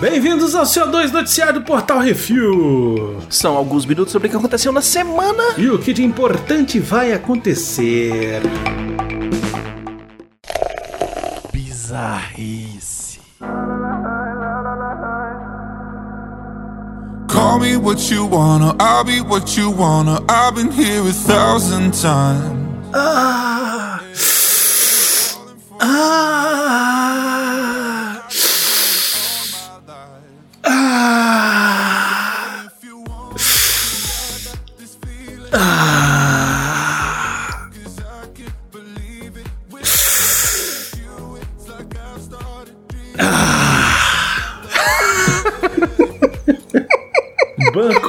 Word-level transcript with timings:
Bem-vindos 0.00 0.54
ao 0.54 0.66
seu 0.66 0.90
2 0.90 1.10
noticiário 1.10 1.54
do 1.54 1.62
Portal 1.62 2.00
Refil. 2.00 3.18
São 3.30 3.56
alguns 3.56 3.86
minutos 3.86 4.12
sobre 4.12 4.28
o 4.28 4.30
que 4.30 4.36
aconteceu 4.36 4.70
na 4.70 4.82
semana. 4.82 5.42
E 5.56 5.68
o 5.70 5.78
que 5.78 5.92
de 5.92 6.04
importante 6.04 6.78
vai 6.78 7.12
acontecer. 7.12 8.42
Bizarrice. 11.52 13.20
Call 17.28 17.60
me 17.60 17.76
what 17.76 18.12
you 18.12 18.28
wanna, 18.30 18.76
I'll 18.78 19.04
be 19.04 19.20
what 19.20 19.58
you 19.58 19.70
wanna. 19.70 20.20
I've 20.28 20.54
been 20.54 20.70
here 20.70 21.00
a 21.00 21.12
thousand 21.12 21.92
times. 21.92 22.90
Ah. 22.94 23.55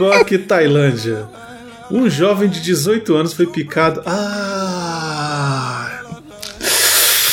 Bangkok, 0.08 0.38
Tailândia. 0.40 1.28
Um 1.92 2.10
jovem 2.10 2.50
de 2.50 2.62
18 2.62 3.14
anos 3.16 3.34
foi 3.34 3.46
picado. 3.46 4.02
Ah! 4.06 6.02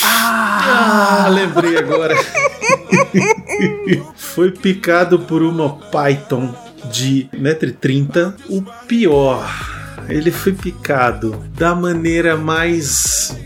Ah, 0.02 1.28
lembrei 1.30 1.78
agora. 1.78 2.14
foi 4.16 4.50
picado 4.50 5.20
por 5.20 5.42
uma 5.42 5.76
Python 5.76 6.54
de 6.90 7.28
1,30m. 7.32 8.34
O 8.48 8.62
pior, 8.86 9.48
ele 10.08 10.30
foi 10.30 10.52
picado 10.52 11.42
da 11.56 11.74
maneira 11.74 12.36
mais 12.36 13.36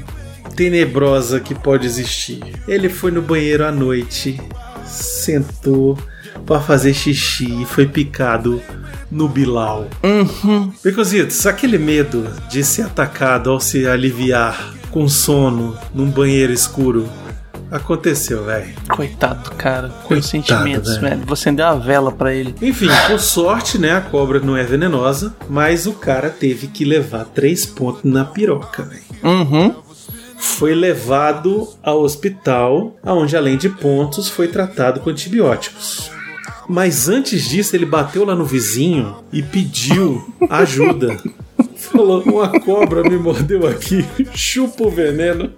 tenebrosa 0.56 1.39
que 1.39 1.55
pode 1.55 1.87
existir. 1.87 2.41
Ele 2.67 2.89
foi 2.89 3.11
no 3.11 3.23
banheiro 3.23 3.65
à 3.65 3.71
noite, 3.71 4.41
sentou 4.87 5.99
para 6.47 6.61
fazer 6.61 6.94
xixi 6.94 7.62
e 7.62 7.64
foi 7.64 7.86
picado 7.86 8.62
no 9.11 9.28
Bilal. 9.28 9.89
Uhum. 10.03 10.72
Becositos, 10.83 11.47
aquele 11.47 11.78
medo 11.78 12.28
de 12.50 12.62
ser 12.62 12.83
atacado 12.83 13.50
ao 13.50 13.61
se 13.61 13.86
aliviar 13.86 14.75
com 14.91 15.09
sono 15.09 15.77
num 15.94 16.11
banheiro 16.11 16.53
escuro 16.53 17.09
aconteceu, 17.70 18.44
velho. 18.44 18.75
Coitado 18.89 19.50
do 19.50 19.56
cara. 19.56 19.89
Com 19.89 20.09
Coitado, 20.09 20.27
sentimentos, 20.27 20.97
velho. 20.97 21.22
Vou 21.25 21.34
acender 21.34 21.64
uma 21.64 21.78
vela 21.78 22.11
pra 22.11 22.33
ele. 22.33 22.55
Enfim, 22.61 22.89
por 23.06 23.20
sorte, 23.20 23.78
né, 23.78 23.92
a 23.92 24.00
cobra 24.00 24.41
não 24.41 24.56
é 24.56 24.64
venenosa, 24.64 25.34
mas 25.48 25.86
o 25.86 25.92
cara 25.92 26.31
teve 26.31 26.66
que 26.69 26.84
levar 26.84 27.25
três 27.27 27.66
pontos 27.66 28.05
na 28.05 28.25
piroca, 28.25 28.83
velho. 28.83 29.03
Uhum. 29.22 29.75
Foi 30.39 30.75
levado 30.75 31.69
ao 31.83 32.00
hospital, 32.03 32.97
onde 33.05 33.36
além 33.36 33.56
de 33.56 33.69
pontos 33.69 34.28
foi 34.28 34.48
tratado 34.48 35.00
com 35.00 35.11
antibióticos. 35.11 36.11
Mas 36.69 37.09
antes 37.09 37.49
disso, 37.49 37.75
ele 37.75 37.87
bateu 37.87 38.25
lá 38.25 38.35
no 38.35 38.45
vizinho 38.45 39.17
e 39.33 39.43
pediu 39.43 40.23
ajuda. 40.51 41.17
Falou: 41.77 42.23
Uma 42.23 42.49
cobra 42.61 43.03
me 43.03 43.17
mordeu 43.17 43.67
aqui, 43.67 44.05
chupa 44.35 44.85
o 44.85 44.91
veneno. 44.91 45.51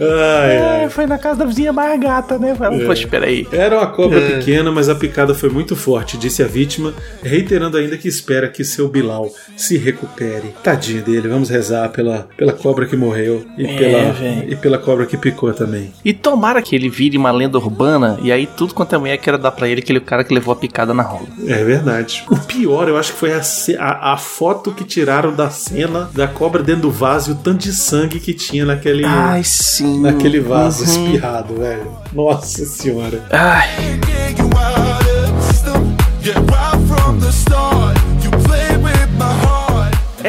ai, 0.00 0.56
ai. 0.58 0.84
É, 0.84 0.88
foi 0.88 1.06
na 1.06 1.18
casa 1.18 1.40
da 1.40 1.44
vizinha 1.44 1.72
mais 1.72 2.00
gata, 2.00 2.38
né? 2.38 2.54
Falei, 2.54 2.86
Poxa, 2.86 3.06
peraí. 3.06 3.46
Era 3.52 3.78
uma 3.78 3.86
cobra 3.88 4.20
pequena, 4.20 4.70
mas 4.70 4.88
a 4.88 4.94
picada 4.94 5.34
foi 5.34 5.48
muito 5.50 5.76
forte, 5.76 6.16
disse 6.16 6.42
a 6.42 6.46
vítima, 6.46 6.94
reiterando 7.22 7.76
ainda 7.76 7.96
que 7.96 8.08
espera 8.08 8.48
que 8.48 8.64
seu 8.64 8.88
Bilal 8.88 9.30
se 9.56 9.76
recupere. 9.76 10.54
Tadinho 10.62 11.02
dele, 11.02 11.28
vamos 11.28 11.48
rezar 11.50 11.88
pela, 11.90 12.28
pela 12.36 12.52
cobra 12.52 12.86
que 12.86 12.96
morreu 12.96 13.44
e, 13.58 13.66
É, 13.66 13.76
pela, 13.76 14.44
e 14.48 14.56
pela 14.56 14.78
cobra 14.78 15.06
que 15.06 15.16
picou 15.16 15.52
também. 15.52 15.92
E 16.04 16.09
tomara 16.22 16.60
que 16.62 16.74
ele 16.76 16.88
vire 16.88 17.16
uma 17.16 17.30
lenda 17.30 17.58
urbana 17.58 18.18
e 18.22 18.30
aí 18.30 18.46
tudo 18.46 18.74
quanto 18.74 18.94
é 18.94 18.98
mulher 18.98 19.16
queira 19.18 19.38
dar 19.38 19.50
pra 19.50 19.68
ele 19.68 19.80
aquele 19.80 20.00
cara 20.00 20.22
que 20.24 20.32
levou 20.34 20.52
a 20.52 20.56
picada 20.56 20.92
na 20.94 21.02
rola. 21.02 21.26
É 21.46 21.62
verdade. 21.64 22.24
O 22.30 22.36
pior, 22.36 22.88
eu 22.88 22.96
acho 22.98 23.12
que 23.12 23.18
foi 23.18 23.32
a, 23.32 23.40
a, 23.78 24.12
a 24.12 24.16
foto 24.16 24.72
que 24.72 24.84
tiraram 24.84 25.34
da 25.34 25.50
cena 25.50 26.10
da 26.14 26.28
cobra 26.28 26.62
dentro 26.62 26.82
do 26.82 26.90
vaso 26.90 27.30
e 27.30 27.34
o 27.34 27.36
tanto 27.36 27.58
de 27.58 27.72
sangue 27.72 28.20
que 28.20 28.32
tinha 28.34 28.64
naquele, 28.64 29.04
Ai, 29.04 29.42
sim. 29.44 30.00
naquele 30.00 30.40
vaso 30.40 30.84
Uhum. 30.84 30.90
espirrado, 31.06 31.54
velho. 31.56 31.90
Nossa 32.12 32.64
senhora. 32.64 33.22
Ai, 33.30 33.68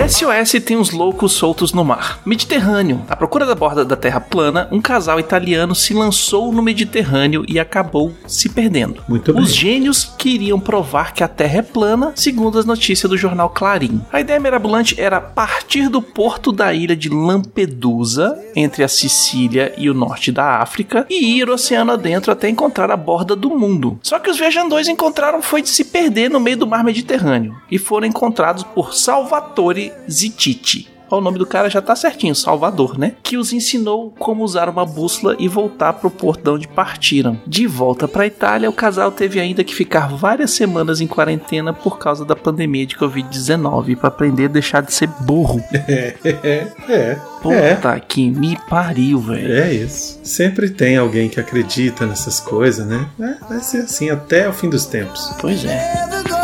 SOS 0.08 0.54
tem 0.66 0.78
uns 0.78 0.90
loucos 0.90 1.34
soltos 1.34 1.74
no 1.74 1.86
mar. 1.86 2.20
Mediterrâneo. 2.26 3.06
À 3.08 3.16
procura 3.16 3.46
da 3.46 3.54
borda 3.54 3.86
da 3.86 3.96
Terra 3.96 4.20
plana, 4.20 4.68
um 4.72 4.82
casal 4.82 5.20
italiano 5.20 5.76
se 5.76 5.94
lançou 5.94 6.52
no 6.52 6.64
Mediterrâneo 6.64 7.46
e 7.48 7.60
acabou 7.60 8.12
se 8.26 8.50
perdendo. 8.50 9.04
Muito 9.08 9.32
bem. 9.32 9.44
Os 9.44 9.54
gênios 9.54 10.12
queriam 10.18 10.60
provar 10.60 11.14
que 11.14 11.24
a 11.24 11.28
Terra 11.28 11.60
é 11.60 11.62
plana, 11.62 12.14
segundo 12.16 12.58
as 12.58 12.66
notícias 12.66 13.08
do 13.08 13.18
jornal 13.18 13.50
Clarim. 13.50 14.02
A 14.12 14.20
ideia 14.20 14.40
mirabolante 14.40 15.00
era 15.00 15.22
partir 15.22 15.88
do 15.88 16.02
porto 16.02 16.52
da 16.52 16.74
ilha 16.74 16.96
de 16.96 17.10
Lampedusa, 17.10 18.38
entre 18.56 18.84
a 18.84 18.88
Sicília 18.88 19.72
e 19.78 19.88
o 19.88 19.94
norte 19.94 20.32
da 20.32 20.58
África, 20.62 21.06
e 21.10 21.38
ir 21.38 21.48
oceano 21.48 21.92
adentro 21.92 22.32
até 22.32 22.50
encontrar 22.50 22.90
a 22.90 22.98
borda 22.98 23.36
do 23.36 23.52
mundo. 23.52 24.00
Só 24.02 24.18
que 24.18 24.32
os 24.32 24.38
viajandões 24.40 24.88
encontraram 24.88 25.44
foi 25.44 25.62
de 25.62 25.70
se 25.70 25.86
perder 25.86 26.30
no 26.30 26.40
meio 26.40 26.58
do 26.58 26.68
mar 26.68 26.84
Mediterrâneo 26.84 27.56
e 27.70 27.78
foram 27.78 28.08
encontrados 28.08 28.64
por 28.64 28.96
Salvatore 28.96 29.91
Zititi. 30.10 30.88
Ó, 31.10 31.18
O 31.18 31.22
nome 31.22 31.38
do 31.38 31.46
cara 31.46 31.70
já 31.70 31.82
tá 31.82 31.94
certinho, 31.94 32.34
Salvador, 32.34 32.98
né? 32.98 33.14
Que 33.22 33.36
os 33.36 33.52
ensinou 33.52 34.12
como 34.18 34.46
usar 34.46 34.70
uma 34.70 34.86
bússola 34.86 35.36
e 35.38 35.46
voltar 35.46 35.92
pro 35.92 36.10
porto 36.10 36.42
de 36.44 36.50
onde 36.50 36.68
partiram. 36.70 37.38
De 37.46 37.68
volta 37.68 38.08
pra 38.08 38.26
Itália, 38.26 38.70
o 38.70 38.74
casal 38.74 39.12
teve 39.12 39.38
ainda 39.38 39.62
que 39.62 39.76
ficar 39.76 40.08
várias 40.08 40.52
semanas 40.52 41.02
em 41.02 41.08
quarentena 41.08 41.74
por 41.74 42.00
causa 42.00 42.24
da 42.24 42.34
pandemia 42.34 42.86
de 42.86 42.96
Covid-19 42.96 43.98
pra 43.98 44.08
aprender 44.08 44.46
a 44.46 44.48
deixar 44.48 44.82
de 44.82 44.94
ser 44.94 45.08
burro. 45.20 45.62
É, 45.88 46.16
é, 46.24 46.68
é. 46.90 47.16
Puta 47.42 48.00
que 48.00 48.30
me 48.30 48.58
pariu, 48.70 49.20
velho. 49.20 49.52
É 49.52 49.74
isso. 49.74 50.20
Sempre 50.24 50.70
tem 50.70 50.96
alguém 50.96 51.28
que 51.28 51.40
acredita 51.40 52.06
nessas 52.06 52.40
coisas, 52.40 52.86
né? 52.86 53.08
É, 53.20 53.34
vai 53.50 53.60
ser 53.60 53.80
assim 53.80 54.10
até 54.10 54.48
o 54.48 54.54
fim 54.54 54.70
dos 54.70 54.86
tempos. 54.86 55.34
Pois 55.42 55.66
é. 55.66 56.41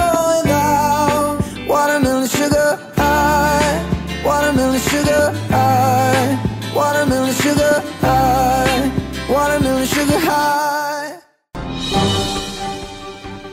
Sugar 5.08 5.34
high. 5.50 6.38
Watermelon 6.76 7.32
sugar 7.32 7.82
high. 8.02 8.92
Watermelon 9.30 9.86
sugar 9.86 10.20
high. 10.20 11.20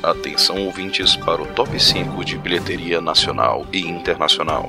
Atenção 0.02 0.66
ouvintes 0.66 1.16
para 1.16 1.40
o 1.40 1.46
top 1.46 1.80
5 1.80 2.24
de 2.24 2.36
bilheteria 2.36 3.00
nacional 3.00 3.66
e 3.72 3.80
internacional. 3.80 4.68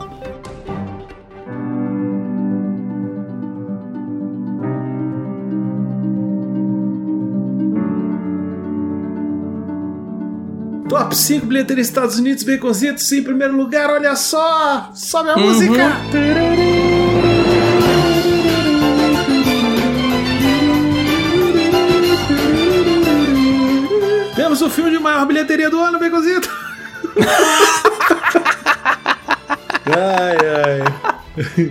Top 10.87 11.13
5 11.13 11.45
bilheteria 11.45 11.81
Estados 11.81 12.17
Unidos, 12.17 12.43
Baconzitos 12.43 13.11
em 13.11 13.21
primeiro 13.21 13.57
lugar, 13.57 13.89
olha 13.89 14.15
só! 14.15 14.91
Sobe 14.93 15.31
a 15.31 15.37
música! 15.37 15.83
Temos 24.65 24.65
o 24.65 24.69
filme 24.69 24.89
de 24.89 24.99
maior 24.99 25.25
bilheteria 25.27 25.69
do 25.69 25.79
ano, 25.79 25.99
Baconzito! 25.99 26.49
ai, 29.85 30.37
ai. 30.65 30.81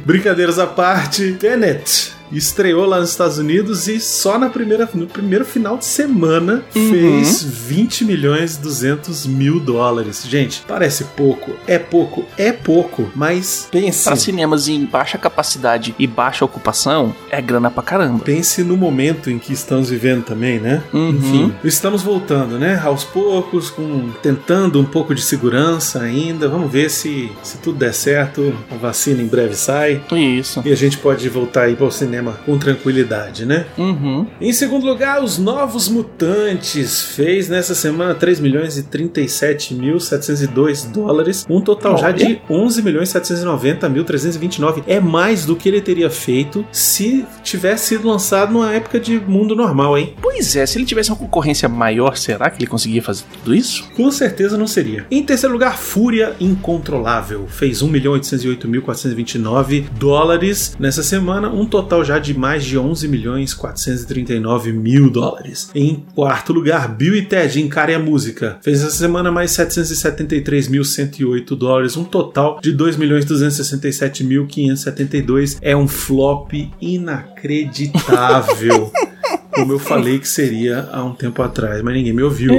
Brincadeiras 0.04 0.58
à 0.60 0.66
parte, 0.66 1.32
Tenet 1.34 2.13
estreou 2.38 2.86
lá 2.86 3.00
nos 3.00 3.10
Estados 3.10 3.38
Unidos 3.38 3.88
e 3.88 4.00
só 4.00 4.38
na 4.38 4.48
primeira, 4.48 4.88
no 4.94 5.06
primeiro 5.06 5.44
final 5.44 5.76
de 5.76 5.84
semana 5.84 6.64
fez 6.72 7.42
20 7.42 8.04
milhões 8.04 8.56
e 8.56 8.60
200 8.60 9.26
mil 9.26 9.60
dólares. 9.60 10.24
Gente, 10.26 10.62
parece 10.66 11.04
pouco, 11.16 11.52
é 11.66 11.78
pouco, 11.78 12.24
é 12.36 12.52
pouco, 12.52 13.10
mas 13.14 13.68
pense. 13.70 14.04
Pra 14.04 14.16
cinemas 14.16 14.68
em 14.68 14.84
baixa 14.84 15.18
capacidade 15.18 15.94
e 15.98 16.06
baixa 16.06 16.44
ocupação, 16.44 17.14
é 17.30 17.40
grana 17.40 17.70
pra 17.70 17.82
caramba. 17.82 18.24
Pense 18.24 18.62
no 18.62 18.76
momento 18.76 19.30
em 19.30 19.38
que 19.38 19.52
estamos 19.52 19.90
vivendo 19.90 20.24
também, 20.24 20.58
né? 20.58 20.82
Uhum. 20.92 21.10
Enfim, 21.10 21.54
estamos 21.64 22.02
voltando, 22.02 22.58
né? 22.58 22.80
Aos 22.84 23.04
poucos, 23.04 23.70
com 23.70 24.10
tentando 24.22 24.80
um 24.80 24.84
pouco 24.84 25.14
de 25.14 25.22
segurança 25.22 26.00
ainda. 26.00 26.48
Vamos 26.48 26.70
ver 26.70 26.90
se, 26.90 27.30
se 27.42 27.58
tudo 27.58 27.78
der 27.78 27.94
certo. 27.94 28.54
A 28.70 28.76
vacina 28.76 29.22
em 29.22 29.26
breve 29.26 29.54
sai. 29.54 30.02
Isso. 30.12 30.62
E 30.64 30.72
a 30.72 30.76
gente 30.76 30.98
pode 30.98 31.28
voltar 31.28 31.62
aí 31.62 31.76
para 31.76 31.86
o 31.86 31.90
cinema 31.90 32.23
cinema 32.24 32.38
com 32.46 32.58
tranquilidade, 32.58 33.44
né? 33.44 33.66
Uhum. 33.76 34.26
Em 34.40 34.52
segundo 34.52 34.86
lugar, 34.86 35.22
Os 35.22 35.38
Novos 35.38 35.88
Mutantes 35.88 37.02
fez 37.02 37.48
nessa 37.48 37.74
semana 37.74 38.14
3 38.14 38.40
milhões 38.40 38.78
e 38.78 38.82
37 38.82 39.74
mil 39.74 40.00
702 40.00 40.84
dólares, 40.84 41.44
um 41.48 41.60
total 41.60 41.98
já 41.98 42.10
de 42.10 42.40
11 42.48 42.82
milhões 42.82 43.08
790 43.10 43.88
mil 43.88 44.04
329. 44.04 44.82
É 44.86 44.98
mais 45.00 45.44
do 45.44 45.54
que 45.54 45.68
ele 45.68 45.80
teria 45.80 46.08
feito 46.08 46.64
se 46.72 47.24
tivesse 47.42 47.88
sido 47.88 48.08
lançado 48.08 48.52
numa 48.52 48.72
época 48.72 48.98
de 48.98 49.18
mundo 49.20 49.54
normal, 49.54 49.98
hein? 49.98 50.14
Pois 50.22 50.56
é, 50.56 50.64
se 50.64 50.78
ele 50.78 50.86
tivesse 50.86 51.10
uma 51.10 51.18
concorrência 51.18 51.68
maior, 51.68 52.16
será 52.16 52.48
que 52.48 52.58
ele 52.58 52.66
conseguia 52.66 53.02
fazer 53.02 53.24
tudo 53.32 53.54
isso? 53.54 53.88
Com 53.96 54.10
certeza 54.10 54.56
não 54.56 54.66
seria. 54.66 55.06
Em 55.10 55.22
terceiro 55.22 55.52
lugar, 55.52 55.76
Fúria 55.76 56.34
Incontrolável. 56.40 57.46
Fez 57.48 57.82
1 57.82 57.88
milhão 57.88 58.12
808 58.12 58.68
mil 58.68 58.82
429 58.82 59.88
dólares 59.98 60.76
nessa 60.78 61.02
semana, 61.02 61.48
um 61.50 61.66
total 61.66 62.03
já 62.04 62.18
de 62.18 62.36
mais 62.36 62.64
de 62.64 62.76
11 62.78 63.08
milhões 63.08 63.54
439 63.54 64.72
mil 64.72 65.08
dólares. 65.10 65.70
Em 65.74 66.04
quarto 66.14 66.52
lugar, 66.52 66.94
Bill 66.94 67.16
e 67.16 67.22
Ted 67.22 67.58
Encare 67.60 67.94
a 67.94 67.98
Música. 67.98 68.58
Fez 68.62 68.82
essa 68.82 68.96
semana 68.96 69.32
mais 69.32 69.50
773 69.52 70.68
mil 70.68 70.84
108 70.84 71.56
dólares, 71.56 71.96
um 71.96 72.04
total 72.04 72.60
de 72.62 72.70
2 72.72 72.96
milhões 72.96 73.24
267 73.24 74.22
mil 74.22 74.46
572. 74.46 75.58
É 75.60 75.76
um 75.76 75.88
flop 75.88 76.52
inacreditável. 76.80 78.92
Como 79.54 79.72
eu 79.72 79.78
falei 79.78 80.18
que 80.18 80.28
seria 80.28 80.88
há 80.92 81.02
um 81.04 81.14
tempo 81.14 81.40
atrás, 81.40 81.80
mas 81.80 81.94
ninguém 81.94 82.12
me 82.12 82.22
ouviu. 82.22 82.52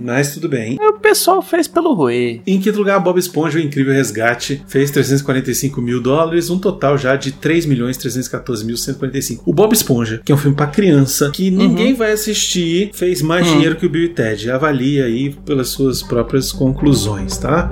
Mas 0.00 0.34
tudo 0.34 0.48
bem. 0.48 0.76
O 0.80 0.94
pessoal 0.94 1.42
fez 1.42 1.68
pelo 1.68 1.94
Rui. 1.94 2.40
Em 2.46 2.60
quinto 2.60 2.78
lugar, 2.78 2.98
Bob 3.00 3.18
Esponja, 3.18 3.58
o 3.58 3.62
Incrível 3.62 3.94
Resgate, 3.94 4.62
fez 4.66 4.90
345 4.90 5.80
mil 5.80 6.00
dólares, 6.00 6.50
um 6.50 6.58
total 6.58 6.98
já 6.98 7.16
de 7.16 7.32
3 7.32 7.66
milhões 7.66 7.96
314 7.96 8.64
mil 8.64 8.76
145. 8.76 9.42
O 9.46 9.52
Bob 9.52 9.72
Esponja, 9.72 10.20
que 10.24 10.32
é 10.32 10.34
um 10.34 10.38
filme 10.38 10.56
pra 10.56 10.66
criança, 10.66 11.30
que 11.30 11.50
ninguém 11.50 11.94
vai 11.94 12.12
assistir, 12.12 12.90
fez 12.92 13.22
mais 13.22 13.46
dinheiro 13.46 13.76
que 13.76 13.86
o 13.86 13.90
Bill 13.90 14.04
e 14.04 14.08
Ted. 14.08 14.50
Avalie 14.50 15.02
aí 15.02 15.30
pelas 15.44 15.68
suas 15.68 16.02
próprias 16.02 16.52
conclusões, 16.52 17.36
tá? 17.38 17.70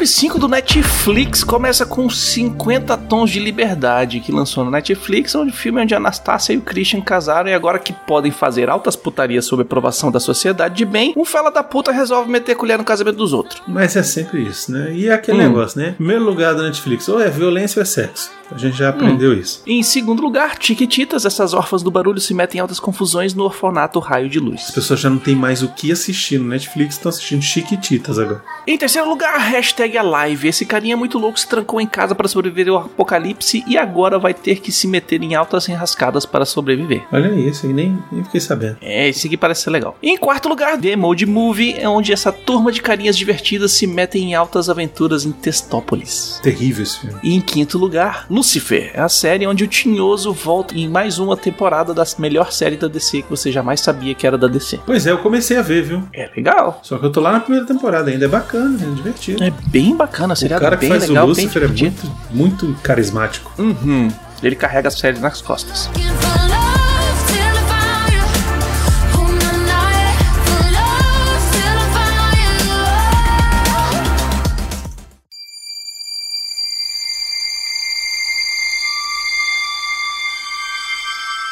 Top 0.00 0.06
5 0.06 0.29
do 0.40 0.48
Netflix 0.48 1.44
começa 1.44 1.84
com 1.84 2.08
50 2.08 2.96
Tons 2.96 3.30
de 3.30 3.38
Liberdade, 3.38 4.20
que 4.20 4.32
lançou 4.32 4.64
no 4.64 4.70
Netflix, 4.70 5.34
onde 5.34 5.50
o 5.50 5.54
filme 5.54 5.80
é 5.80 5.82
onde 5.84 5.94
a 5.94 5.98
Anastácia 5.98 6.54
e 6.54 6.56
o 6.56 6.62
Christian 6.62 7.02
casaram 7.02 7.50
e 7.50 7.52
agora 7.54 7.78
que 7.78 7.92
podem 7.92 8.32
fazer 8.32 8.70
altas 8.70 8.96
putarias 8.96 9.44
sob 9.44 9.62
aprovação 9.62 10.10
da 10.10 10.18
sociedade 10.18 10.74
de 10.76 10.84
bem, 10.86 11.12
um 11.14 11.26
fela 11.26 11.50
da 11.50 11.62
puta 11.62 11.92
resolve 11.92 12.30
meter 12.30 12.54
colher 12.56 12.78
no 12.78 12.84
casamento 12.84 13.16
dos 13.16 13.34
outros. 13.34 13.62
Mas 13.68 13.94
é 13.96 14.02
sempre 14.02 14.42
isso, 14.42 14.72
né? 14.72 14.90
E 14.94 15.08
é 15.08 15.12
aquele 15.12 15.38
Hum. 15.38 15.48
negócio, 15.48 15.78
né? 15.78 15.92
Primeiro 15.96 16.24
lugar 16.24 16.54
da 16.54 16.62
Netflix, 16.62 17.06
ou 17.08 17.20
é 17.20 17.28
violência 17.28 17.78
ou 17.78 17.82
é 17.82 17.86
sexo. 17.86 18.30
A 18.52 18.58
gente 18.58 18.76
já 18.78 18.88
aprendeu 18.88 19.32
isso. 19.32 19.62
Em 19.64 19.80
segundo 19.80 20.20
lugar, 20.22 20.58
Tiquititas, 20.58 21.24
essas 21.24 21.54
órfãs 21.54 21.84
do 21.84 21.90
barulho 21.90 22.20
se 22.20 22.34
metem 22.34 22.58
em 22.58 22.62
altas 22.62 22.80
confusões 22.80 23.32
no 23.32 23.44
orfanato 23.44 24.00
Raio 24.00 24.28
de 24.28 24.38
As 24.38 24.44
Luz. 24.44 24.70
pessoas 24.72 24.98
já 24.98 25.08
não 25.08 25.18
tem 25.18 25.36
mais 25.36 25.62
o 25.62 25.68
que 25.68 25.92
assistir 25.92 26.38
no 26.38 26.48
Netflix, 26.48 26.94
estão 26.96 27.10
assistindo 27.10 27.42
Chiquititas 27.42 28.18
agora. 28.18 28.42
Em 28.66 28.76
terceiro 28.76 29.08
lugar, 29.08 29.38
hashtag 29.38 29.96
Alive. 29.96 30.29
Esse 30.32 30.64
carinha 30.64 30.96
muito 30.96 31.18
louco 31.18 31.38
se 31.38 31.48
trancou 31.48 31.80
em 31.80 31.86
casa 31.86 32.14
para 32.14 32.28
sobreviver 32.28 32.68
ao 32.68 32.78
apocalipse 32.78 33.64
e 33.66 33.76
agora 33.76 34.18
vai 34.18 34.34
ter 34.34 34.60
que 34.60 34.72
se 34.72 34.86
meter 34.86 35.22
em 35.22 35.34
altas 35.34 35.68
enrascadas 35.68 36.26
para 36.26 36.44
sobreviver. 36.44 37.04
Olha 37.12 37.28
isso, 37.34 37.66
aí 37.66 37.72
nem, 37.72 37.98
nem 38.10 38.24
fiquei 38.24 38.40
sabendo. 38.40 38.78
É, 38.80 39.08
esse 39.08 39.26
aqui 39.26 39.36
parece 39.36 39.62
ser 39.62 39.70
legal. 39.70 39.96
Em 40.02 40.16
quarto 40.16 40.48
lugar, 40.48 40.78
The 40.78 40.96
Mode 40.96 41.26
Movie, 41.26 41.74
é 41.78 41.88
onde 41.88 42.12
essa 42.12 42.32
turma 42.32 42.72
de 42.72 42.82
carinhas 42.82 43.16
divertidas 43.16 43.72
se 43.72 43.86
metem 43.86 44.30
em 44.30 44.34
altas 44.34 44.68
aventuras 44.68 45.24
em 45.24 45.32
Testópolis. 45.32 46.40
Terrível 46.42 46.82
esse 46.82 47.00
filme. 47.00 47.18
E 47.22 47.34
em 47.34 47.40
quinto 47.40 47.78
lugar, 47.78 48.26
Lucifer, 48.30 48.90
é 48.94 49.00
a 49.00 49.08
série 49.08 49.46
onde 49.46 49.64
o 49.64 49.68
Tinhoso 49.68 50.32
volta 50.32 50.74
em 50.76 50.88
mais 50.88 51.18
uma 51.18 51.36
temporada 51.36 51.94
da 51.94 52.04
melhor 52.18 52.52
série 52.52 52.76
da 52.76 52.88
DC 52.88 53.22
que 53.22 53.30
você 53.30 53.52
jamais 53.52 53.80
sabia 53.80 54.14
que 54.14 54.26
era 54.26 54.36
da 54.36 54.46
DC. 54.46 54.80
Pois 54.84 55.06
é, 55.06 55.10
eu 55.10 55.18
comecei 55.18 55.56
a 55.56 55.62
ver, 55.62 55.82
viu? 55.82 56.02
É 56.12 56.30
legal. 56.36 56.80
Só 56.82 56.98
que 56.98 57.06
eu 57.06 57.12
tô 57.12 57.20
lá 57.20 57.32
na 57.32 57.40
primeira 57.40 57.66
temporada 57.66 58.10
ainda. 58.10 58.24
É 58.24 58.28
bacana, 58.28 58.78
é 58.82 58.94
divertido. 58.94 59.42
É 59.42 59.50
bem 59.68 59.96
bacana, 59.96 60.19
a 60.28 60.36
série 60.36 60.54
o 60.54 60.60
cara 60.60 60.76
que 60.76 60.80
bem 60.80 60.90
faz 60.90 61.08
legal, 61.08 61.24
o 61.24 61.34
bem 61.34 61.44
Lucifer 61.46 61.62
é 61.62 61.66
muito, 61.68 62.12
muito 62.30 62.76
carismático. 62.82 63.52
Uhum. 63.58 64.08
Ele 64.42 64.56
carrega 64.56 64.88
a 64.88 64.90
série 64.90 65.18
nas 65.18 65.40
costas. 65.40 65.88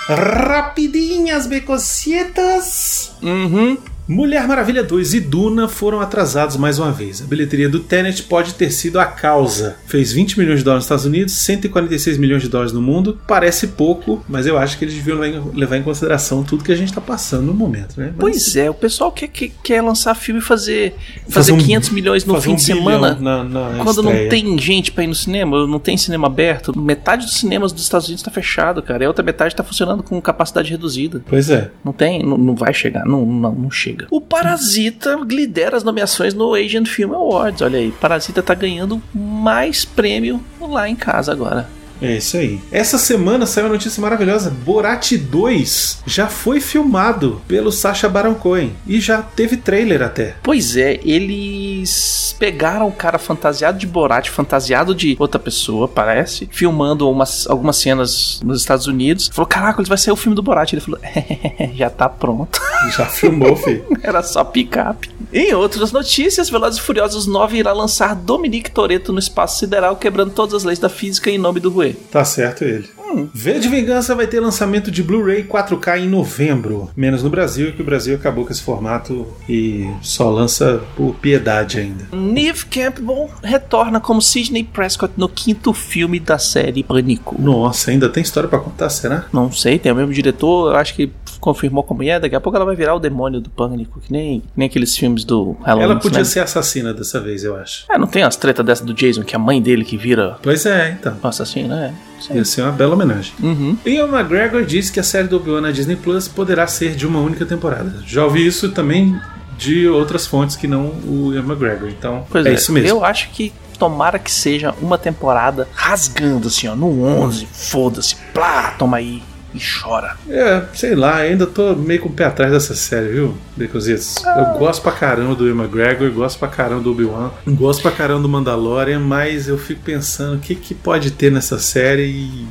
Rapidinhas, 0.08 1.46
becocietas! 1.46 3.12
Uhum. 3.22 3.76
Mulher 4.08 4.48
Maravilha 4.48 4.82
2 4.82 5.12
e 5.12 5.20
Duna 5.20 5.68
foram 5.68 6.00
atrasados 6.00 6.56
mais 6.56 6.78
uma 6.78 6.90
vez. 6.90 7.20
A 7.20 7.26
bilheteria 7.26 7.68
do 7.68 7.78
Tenet 7.80 8.22
pode 8.22 8.54
ter 8.54 8.70
sido 8.70 8.98
a 8.98 9.04
causa. 9.04 9.76
Fez 9.86 10.10
20 10.12 10.38
milhões 10.38 10.60
de 10.60 10.64
dólares 10.64 10.84
nos 10.84 10.86
Estados 10.86 11.04
Unidos, 11.04 11.34
146 11.34 12.16
milhões 12.16 12.40
de 12.40 12.48
dólares 12.48 12.72
no 12.72 12.80
mundo. 12.80 13.18
Parece 13.28 13.66
pouco, 13.66 14.24
mas 14.26 14.46
eu 14.46 14.56
acho 14.56 14.78
que 14.78 14.84
eles 14.86 14.94
deviam 14.94 15.18
levar 15.52 15.76
em- 15.76 15.82
consideração 15.82 16.42
tudo 16.42 16.64
que 16.64 16.72
a 16.72 16.74
gente 16.76 16.90
tá 16.90 17.02
passando 17.02 17.42
no 17.44 17.52
momento, 17.52 17.98
né? 18.00 18.06
Mas- 18.16 18.18
Pois 18.18 18.56
é, 18.56 18.70
o 18.70 18.74
pessoal 18.74 19.12
quer, 19.12 19.28
quer, 19.28 19.50
quer 19.62 19.82
lançar 19.82 20.14
filme 20.14 20.40
e 20.40 20.42
fazer, 20.42 20.94
fazer, 21.24 21.32
Fazer 21.34 21.52
um- 21.52 21.58
500 21.58 21.90
milhões 21.90 22.24
no 22.24 22.40
fim 22.40 22.52
um 22.52 22.54
de 22.56 22.62
semana. 22.62 23.14
na- 23.20 23.44
na 23.44 23.84
Quando 23.84 24.02
não 24.02 24.10
estreia. 24.10 24.30
tem 24.30 24.58
gente 24.58 24.90
pra 24.90 25.04
ir 25.04 25.08
no 25.08 25.14
cinema, 25.14 25.66
não 25.66 25.78
tem 25.78 25.98
cinema 25.98 26.28
aberto, 26.28 26.78
metade 26.78 27.26
dos 27.26 27.34
cinemas 27.34 27.72
dos 27.72 27.82
Estados 27.82 28.06
Unidos 28.08 28.22
tá 28.22 28.30
fechado, 28.30 28.82
cara. 28.82 29.02
E 29.02 29.06
a 29.06 29.08
outra 29.08 29.22
metade 29.22 29.54
tá 29.54 29.62
funcionando 29.62 30.02
com 30.02 30.18
capacidade 30.20 30.70
reduzida. 30.70 31.22
Pois 31.28 31.50
é. 31.50 31.70
Não 31.84 31.92
tem, 31.92 32.22
não, 32.22 32.38
não 32.38 32.54
vai 32.54 32.72
chegar, 32.72 33.04
não, 33.04 33.26
não, 33.26 33.52
não 33.54 33.70
chega. 33.70 33.97
O 34.10 34.20
Parasita 34.20 35.18
lidera 35.28 35.76
as 35.76 35.84
nomeações 35.84 36.34
no 36.34 36.54
Asian 36.54 36.84
Film 36.84 37.14
Awards. 37.14 37.62
Olha 37.62 37.78
aí, 37.78 37.90
Parasita 37.92 38.42
tá 38.42 38.54
ganhando 38.54 39.02
mais 39.14 39.84
prêmio 39.84 40.42
lá 40.60 40.88
em 40.88 40.96
casa 40.96 41.32
agora. 41.32 41.68
É 42.00 42.16
isso 42.16 42.36
aí. 42.36 42.60
Essa 42.70 42.98
semana 42.98 43.46
saiu 43.46 43.66
uma 43.66 43.72
notícia 43.72 44.00
maravilhosa. 44.00 44.50
Borat 44.50 45.12
2 45.12 46.02
já 46.06 46.28
foi 46.28 46.60
filmado 46.60 47.40
pelo 47.48 47.72
Sacha 47.72 48.08
Baron 48.08 48.34
Cohen 48.34 48.72
e 48.86 49.00
já 49.00 49.22
teve 49.22 49.56
trailer 49.56 50.02
até. 50.02 50.36
Pois 50.42 50.76
é, 50.76 51.00
eles 51.02 52.34
pegaram 52.38 52.88
o 52.88 52.92
cara 52.92 53.18
fantasiado 53.18 53.78
de 53.78 53.86
Borat, 53.86 54.28
fantasiado 54.28 54.94
de 54.94 55.16
outra 55.18 55.38
pessoa, 55.38 55.88
parece, 55.88 56.48
filmando 56.52 57.10
umas, 57.10 57.46
algumas 57.48 57.76
cenas 57.76 58.40
nos 58.44 58.60
Estados 58.60 58.86
Unidos. 58.86 59.30
Falou: 59.32 59.46
Caraca, 59.46 59.82
vai 59.82 59.98
sair 59.98 60.12
o 60.12 60.16
filme 60.16 60.36
do 60.36 60.42
Borat. 60.42 60.72
Ele 60.72 60.80
falou: 60.80 61.00
Já 61.74 61.90
tá 61.90 62.08
pronto. 62.08 62.60
Já 62.96 63.06
filmou, 63.06 63.56
filho. 63.56 63.84
Era 64.02 64.22
só 64.22 64.44
picape. 64.44 65.10
Em 65.32 65.52
outras 65.52 65.92
notícias, 65.92 66.48
Velozes 66.48 66.78
e 66.78 66.82
Furiosos 66.82 67.26
9 67.26 67.58
irá 67.58 67.72
lançar 67.72 68.14
Dominique 68.14 68.70
Toretto 68.70 69.12
no 69.12 69.18
espaço 69.18 69.58
sideral, 69.58 69.96
quebrando 69.96 70.30
todas 70.30 70.54
as 70.54 70.64
leis 70.64 70.78
da 70.78 70.88
física 70.88 71.30
em 71.30 71.38
nome 71.38 71.60
do 71.60 71.70
Rue. 71.88 71.96
Tá 72.10 72.24
certo 72.24 72.64
ele. 72.64 72.88
V 73.32 73.58
de 73.58 73.68
Vingança 73.68 74.14
vai 74.14 74.26
ter 74.26 74.40
lançamento 74.40 74.90
de 74.90 75.02
Blu-ray 75.02 75.44
4K 75.44 76.00
em 76.00 76.08
novembro. 76.08 76.90
Menos 76.96 77.22
no 77.22 77.30
Brasil, 77.30 77.72
que 77.72 77.80
o 77.80 77.84
Brasil 77.84 78.14
acabou 78.14 78.44
com 78.44 78.52
esse 78.52 78.62
formato 78.62 79.26
e 79.48 79.88
só 80.02 80.30
lança 80.30 80.82
por 80.94 81.14
piedade 81.14 81.78
ainda. 81.78 82.08
Neve 82.12 82.66
Campbell 82.66 83.30
retorna 83.42 83.98
como 84.00 84.20
Sidney 84.20 84.64
Prescott 84.64 85.14
no 85.16 85.28
quinto 85.28 85.72
filme 85.72 86.20
da 86.20 86.38
série 86.38 86.82
Pânico. 86.82 87.40
Nossa, 87.40 87.90
ainda 87.90 88.08
tem 88.08 88.22
história 88.22 88.48
pra 88.48 88.58
contar, 88.58 88.90
será? 88.90 89.24
Não 89.32 89.50
sei, 89.50 89.78
tem 89.78 89.90
o 89.90 89.94
mesmo 89.94 90.12
diretor, 90.12 90.72
eu 90.72 90.76
acho 90.76 90.94
que 90.94 91.10
confirmou 91.38 91.82
com 91.82 91.94
a 91.94 91.96
mulher, 91.96 92.20
daqui 92.20 92.34
a 92.34 92.40
pouco 92.40 92.56
ela 92.56 92.64
vai 92.64 92.76
virar 92.76 92.94
o 92.94 92.98
demônio 92.98 93.40
do 93.40 93.50
pânico, 93.50 94.00
que 94.00 94.12
nem, 94.12 94.42
nem 94.56 94.66
aqueles 94.66 94.96
filmes 94.96 95.24
do 95.24 95.56
Halloween. 95.62 95.84
Ela 95.84 95.96
podia 95.96 96.18
né? 96.18 96.24
ser 96.24 96.40
assassina 96.40 96.92
dessa 96.92 97.20
vez, 97.20 97.44
eu 97.44 97.56
acho. 97.56 97.84
É, 97.90 97.98
não 97.98 98.06
tem 98.06 98.22
as 98.22 98.36
tretas 98.36 98.64
dessa 98.64 98.84
do 98.84 98.94
Jason, 98.94 99.22
que 99.22 99.34
é 99.34 99.36
a 99.36 99.40
mãe 99.40 99.60
dele 99.60 99.84
que 99.84 99.96
vira 99.96 100.36
Pois 100.42 100.66
é, 100.66 100.96
então. 100.98 101.16
o 101.22 101.26
assassino, 101.26 101.68
né? 101.68 101.94
Sei. 102.20 102.36
Ia 102.36 102.44
ser 102.44 102.62
uma 102.62 102.72
bela 102.72 102.94
homenagem. 102.94 103.32
Uhum. 103.40 103.76
Ian 103.86 104.08
McGregor 104.08 104.64
disse 104.64 104.92
que 104.92 104.98
a 104.98 105.04
série 105.04 105.28
do 105.28 105.36
Obi-Wan 105.36 105.60
na 105.60 105.70
Disney 105.70 105.96
Plus 105.96 106.26
poderá 106.26 106.66
ser 106.66 106.94
de 106.96 107.06
uma 107.06 107.20
única 107.20 107.46
temporada. 107.46 108.02
Já 108.04 108.24
ouvi 108.24 108.44
isso 108.44 108.70
também 108.70 109.18
de 109.56 109.88
outras 109.88 110.26
fontes 110.26 110.56
que 110.56 110.66
não 110.66 110.86
o 111.06 111.32
Ian 111.32 111.44
McGregor. 111.44 111.88
Então, 111.88 112.26
Pois 112.30 112.46
é, 112.46 112.50
é, 112.50 112.54
isso 112.54 112.72
mesmo. 112.72 112.88
eu 112.88 113.04
acho 113.04 113.30
que 113.30 113.52
tomara 113.78 114.18
que 114.18 114.30
seja 114.30 114.74
uma 114.80 114.98
temporada 114.98 115.68
rasgando 115.72 116.48
assim, 116.48 116.66
ó, 116.66 116.74
no 116.74 117.04
11, 117.04 117.46
foda-se, 117.46 118.16
plá, 118.34 118.72
toma 118.78 118.96
aí. 118.96 119.22
E 119.54 119.58
chora. 119.58 120.16
É, 120.28 120.62
sei 120.74 120.94
lá, 120.94 121.16
ainda 121.16 121.46
tô 121.46 121.74
meio 121.74 122.00
com 122.00 122.08
o 122.08 122.12
pé 122.12 122.24
atrás 122.24 122.52
dessa 122.52 122.74
série, 122.74 123.08
viu, 123.08 123.34
Baconzitos? 123.56 124.16
Eu 124.24 124.58
gosto 124.58 124.82
pra 124.82 124.92
caramba 124.92 125.34
do 125.34 125.46
Ian 125.48 125.54
McGregor, 125.56 126.10
gosto 126.10 126.38
pra 126.38 126.48
caramba 126.48 126.82
do 126.82 126.90
Obi-Wan, 126.92 127.30
gosto 127.48 127.82
pra 127.82 127.90
caramba 127.90 128.22
do 128.22 128.28
Mandalorian, 128.28 129.00
mas 129.00 129.48
eu 129.48 129.56
fico 129.58 129.80
pensando 129.82 130.36
o 130.36 130.40
que, 130.40 130.54
que 130.54 130.74
pode 130.74 131.10
ter 131.12 131.30
nessa 131.32 131.58
série 131.58 132.04
e. 132.06 132.46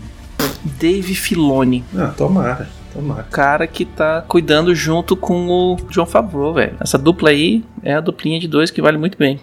Dave 0.79 1.15
Filoni, 1.15 1.83
Ah, 1.95 2.13
tomara, 2.17 2.67
tomara. 2.93 3.23
cara 3.23 3.65
que 3.67 3.85
tá 3.85 4.21
cuidando 4.27 4.75
junto 4.75 5.15
com 5.15 5.47
o 5.47 5.77
John 5.89 6.05
Favreau, 6.05 6.53
velho. 6.53 6.75
Essa 6.81 6.97
dupla 6.97 7.29
aí 7.29 7.63
é 7.83 7.93
a 7.93 8.01
duplinha 8.01 8.39
de 8.39 8.47
dois 8.47 8.69
que 8.71 8.81
vale 8.81 8.97
muito 8.97 9.17
bem. 9.17 9.39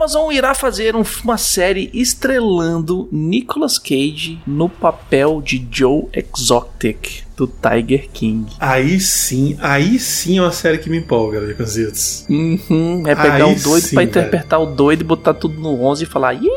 Amazon 0.00 0.32
irá 0.32 0.54
fazer 0.54 0.96
um- 0.96 1.04
uma 1.22 1.36
série 1.36 1.90
estrelando 1.92 3.06
Nicolas 3.12 3.78
Cage 3.78 4.40
no 4.46 4.66
papel 4.66 5.42
de 5.42 5.68
Joe 5.70 6.04
Exotic 6.14 7.24
do 7.40 7.46
Tiger 7.46 8.08
King. 8.12 8.52
Aí 8.60 9.00
sim, 9.00 9.56
aí 9.60 9.98
sim 9.98 10.38
é 10.38 10.42
uma 10.42 10.52
série 10.52 10.76
que 10.76 10.90
me 10.90 10.98
empolga, 10.98 11.40
Baconzitos. 11.40 12.26
Uhum, 12.28 13.02
é 13.06 13.14
pegar 13.14 13.46
Aí 13.46 13.54
o 13.54 13.62
doido 13.62 13.84
sim, 13.84 13.94
pra 13.94 14.04
interpretar 14.04 14.60
o 14.60 14.66
doido 14.66 15.00
e 15.00 15.04
botar 15.04 15.32
tudo 15.32 15.58
no 15.58 15.82
11 15.82 16.04
e 16.04 16.06
falar, 16.06 16.34
"Ih, 16.34 16.48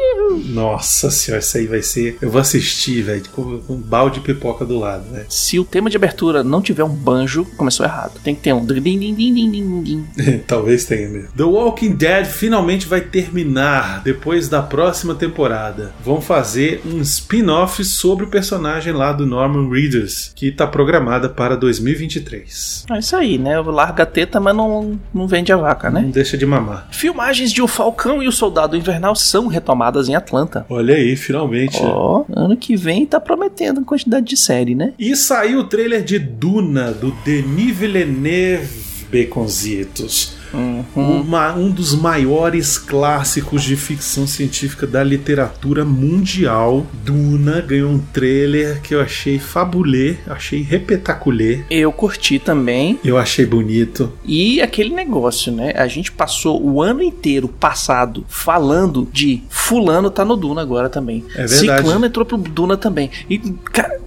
Nossa 0.47 1.11
senhora, 1.11 1.41
isso 1.43 1.57
aí 1.57 1.67
vai 1.67 1.81
ser. 1.81 2.17
Eu 2.21 2.29
vou 2.29 2.41
assistir, 2.41 3.03
velho, 3.03 3.23
com, 3.31 3.59
com 3.59 3.73
um 3.73 3.77
balde 3.77 4.19
de 4.19 4.25
pipoca 4.25 4.65
do 4.65 4.79
lado, 4.79 5.09
né? 5.09 5.25
se 5.29 5.59
o 5.59 5.63
tema 5.63 5.89
de 5.89 5.97
abertura 5.97 6.43
não 6.43 6.61
tiver 6.61 6.83
um 6.83 6.89
banjo, 6.89 7.45
começou 7.57 7.85
errado. 7.85 8.19
Tem 8.23 8.33
que 8.35 8.41
ter 8.41 8.53
um. 8.53 8.65
Talvez 10.47 10.85
tenha 10.85 11.09
mesmo. 11.09 11.29
The 11.35 11.43
Walking 11.43 11.91
Dead 11.91 12.25
finalmente 12.25 12.87
vai 12.87 13.01
terminar 13.01 14.01
depois 14.03 14.49
da 14.49 14.61
próxima 14.61 15.15
temporada. 15.15 15.93
Vão 16.03 16.19
fazer 16.21 16.81
um 16.85 17.01
spin-off 17.01 17.83
sobre 17.85 18.25
o 18.25 18.29
personagem 18.29 18.93
lá 18.93 19.11
do 19.13 19.25
Norman 19.25 19.69
Reedus, 19.69 20.31
que 20.35 20.51
tá 20.51 20.65
programada 20.74 21.30
para 21.30 21.56
2023. 21.56 22.86
É 22.92 22.98
isso 22.98 23.15
aí, 23.15 23.38
né? 23.38 23.62
Larga 23.62 24.03
a 24.03 24.06
teta, 24.08 24.39
mas 24.39 24.56
não, 24.56 25.00
não 25.13 25.27
vende 25.27 25.53
a 25.53 25.56
vaca, 25.56 25.92
né? 25.92 26.01
Não 26.01 26.10
deixa 26.10 26.36
de 26.36 26.46
mamar. 26.46 26.88
Filmagens 26.92 27.51
de 27.51 27.62
O 27.62 27.68
Falcão 27.68 28.22
e 28.24 28.27
o 28.27 28.32
Soldado 28.32 28.75
Invernal 28.75 29.15
são 29.15 29.46
retomadas 29.46 30.10
em 30.10 30.15
Atlanta. 30.15 30.65
Olha 30.68 30.96
aí, 30.96 31.15
finalmente. 31.15 31.77
Ó, 31.80 32.25
ano 32.36 32.58
que 32.58 32.75
vem 32.75 33.06
tá 33.06 33.20
prometendo 33.20 33.86
quantidade 33.86 34.25
de 34.25 34.36
série, 34.36 34.74
né? 34.74 34.94
E 34.98 35.15
saiu 35.15 35.60
o 35.60 35.63
trailer 35.65 36.03
de 36.03 36.18
Duna, 36.18 36.92
do 36.92 37.12
Denis 37.24 37.77
Villeneuve, 37.77 39.06
Baconzitos. 39.12 40.42
Uma- 40.95 41.53
um 41.55 41.69
dos 41.69 41.95
maiores 41.95 42.77
clássicos 42.77 43.63
de 43.63 43.75
ficção 43.75 44.27
científica 44.27 44.86
da 44.86 45.03
literatura 45.03 45.83
mundial. 45.83 46.86
Duna 47.03 47.62
ganhou 47.62 47.91
um 47.91 48.00
trailer 48.00 48.81
que 48.81 48.93
eu 48.93 49.01
achei 49.01 49.39
fabulê, 49.39 50.15
achei 50.27 50.62
repetaculê. 50.62 51.62
Eu 51.69 51.91
curti 51.91 52.39
também. 52.39 53.00
Eu 53.03 53.17
achei 53.17 53.45
bonito. 53.45 54.12
E 54.25 54.62
aquele 54.62 54.93
negócio, 54.93 55.51
né? 55.51 55.74
A 55.75 55.88
gente 55.88 56.12
passou 56.12 56.62
o 56.63 56.81
ano 56.81 57.01
inteiro 57.01 57.48
passado 57.48 58.25
falando 58.27 59.07
de 59.12 59.41
Fulano 59.50 60.10
tá 60.12 60.24
no 60.24 60.36
Duna 60.36 60.62
agora 60.62 60.89
também. 60.89 61.24
É 61.36 61.45
verdade. 61.45 61.81
Ciclano 61.83 62.05
entrou 62.05 62.25
pro 62.25 62.38
Duna 62.38 62.77
também. 62.77 63.10
E, 63.29 63.38
cara, 63.39 64.00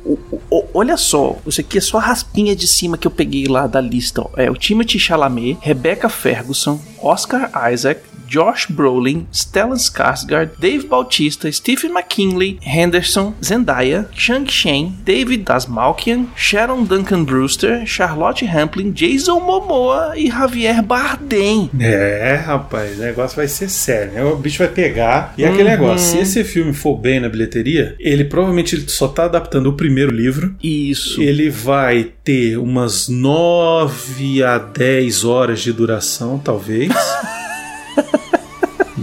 olha 0.77 0.97
só. 0.97 1.37
Isso 1.47 1.61
aqui 1.61 1.79
é 1.79 1.81
só 1.81 1.99
a 1.99 2.03
raspinha 2.03 2.55
de 2.55 2.67
cima 2.67 2.99
que 2.99 3.07
eu 3.07 3.11
peguei 3.11 3.47
lá 3.47 3.67
da 3.67 3.81
lista. 3.81 4.23
É 4.37 4.51
o 4.51 4.55
Timothy 4.55 4.99
Chalamet, 4.99 5.59
Rebecca 5.63 6.09
Ferguson, 6.09 6.79
Oscar 7.01 7.51
Isaac, 7.73 8.01
Josh 8.29 8.67
Brolin, 8.69 9.27
Stellan 9.33 9.77
Skarsgård, 9.77 10.51
Dave 10.59 10.87
Bautista, 10.87 11.51
Stephen 11.51 11.93
McKinley, 11.93 12.59
Henderson, 12.63 13.35
Zendaya, 13.43 14.09
Shang 14.13 14.51
Shen, 14.51 14.95
David 15.05 15.45
Dasmalkian, 15.45 16.27
Sharon 16.37 16.85
Duncan 16.85 17.25
Brewster, 17.25 17.87
Charlotte 17.87 18.45
Rampling, 18.45 18.93
Jason 18.93 19.41
Momoa 19.41 20.15
e 20.17 20.29
Javier 20.29 20.83
Bardem. 20.83 21.71
É, 21.79 22.35
rapaz, 22.45 22.99
o 22.99 23.03
negócio 23.03 23.37
vai 23.37 23.49
ser 23.49 23.69
sério, 23.69 24.13
né? 24.13 24.25
O 24.25 24.37
bicho 24.37 24.59
vai 24.59 24.69
pegar. 24.69 25.35
E 25.39 25.45
é 25.45 25.49
aquele 25.49 25.71
negócio, 25.71 26.07
se 26.11 26.19
esse 26.19 26.45
filme 26.45 26.73
for 26.73 26.97
bem 26.97 27.21
na 27.21 27.29
bilheteria, 27.29 27.95
ele 27.99 28.25
provavelmente 28.25 28.91
só 28.91 29.09
tá 29.09 29.25
adaptando 29.25 29.69
o 29.69 29.73
primeiro 29.73 30.11
livro. 30.11 30.55
Isso. 30.63 31.21
Ele 31.21 31.51
vai 31.51 32.11
ter 32.25 32.57
umas 32.59 33.09
9 33.09 34.43
a 34.43 34.59
10 34.59 35.25
horas 35.25 35.61
de 35.61 35.73
duração, 35.73 36.39
talvez. 36.39 36.93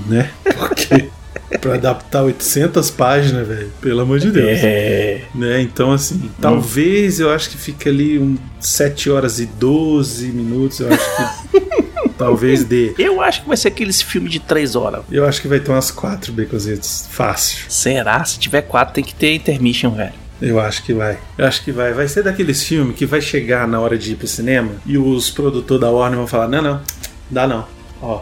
né? 0.08 0.30
Porque 0.44 1.10
pra 1.60 1.76
adaptar 1.76 2.24
800 2.24 2.92
páginas, 2.92 3.48
velho, 3.48 3.72
pelo 3.82 4.02
amor 4.02 4.20
de 4.20 4.32
Deus. 4.32 4.60
É. 4.64 5.22
Né? 5.34 5.62
Então, 5.62 5.92
assim, 5.92 6.30
talvez 6.42 7.20
eu 7.20 7.30
acho 7.30 7.50
que 7.50 7.58
fique 7.58 7.88
ali 7.88 8.20
um 8.20 8.38
7 8.60 9.10
horas 9.10 9.40
e 9.40 9.46
12 9.46 10.28
minutos. 10.28 10.80
Eu 10.80 10.94
acho 10.94 11.04
que 11.52 12.10
talvez 12.18 12.64
dê. 12.64 12.94
Eu 12.98 13.22
acho 13.22 13.42
que 13.42 13.48
vai 13.48 13.58
ser 13.58 13.70
aqueles 13.70 14.02
filmes 14.02 14.32
de 14.32 14.40
três 14.40 14.76
horas. 14.76 15.04
Eu 15.12 15.26
acho 15.26 15.42
que 15.42 15.48
vai 15.48 15.60
ter 15.60 15.72
umas 15.72 15.92
4 15.92 16.32
baconzitos. 16.34 17.08
Fácil. 17.10 17.66
Será? 17.70 18.24
Se 18.26 18.40
tiver 18.40 18.62
quatro, 18.64 18.94
tem 18.94 19.04
que 19.04 19.16
ter 19.16 19.34
intermission, 19.34 19.92
velho. 19.92 20.24
Eu 20.42 20.60
acho 20.60 20.84
que 20.84 20.94
vai. 20.94 21.18
Eu 21.38 21.46
acho 21.46 21.64
que 21.64 21.72
vai. 21.72 21.94
Vai 21.94 22.08
ser 22.08 22.24
daqueles 22.24 22.64
filmes 22.64 22.98
que 22.98 23.06
vai 23.06 23.22
chegar 23.22 23.68
na 23.68 23.80
hora 23.80 23.98
de 23.98 24.12
ir 24.12 24.16
pro 24.16 24.28
cinema 24.28 24.72
e 24.86 24.98
os 24.98 25.30
produtores 25.30 25.80
da 25.80 25.90
Warner 25.90 26.18
vão 26.18 26.28
falar: 26.28 26.50
não, 26.50 26.62
não, 26.62 26.82
dá 27.30 27.48
não. 27.48 27.66
Ó. 28.02 28.22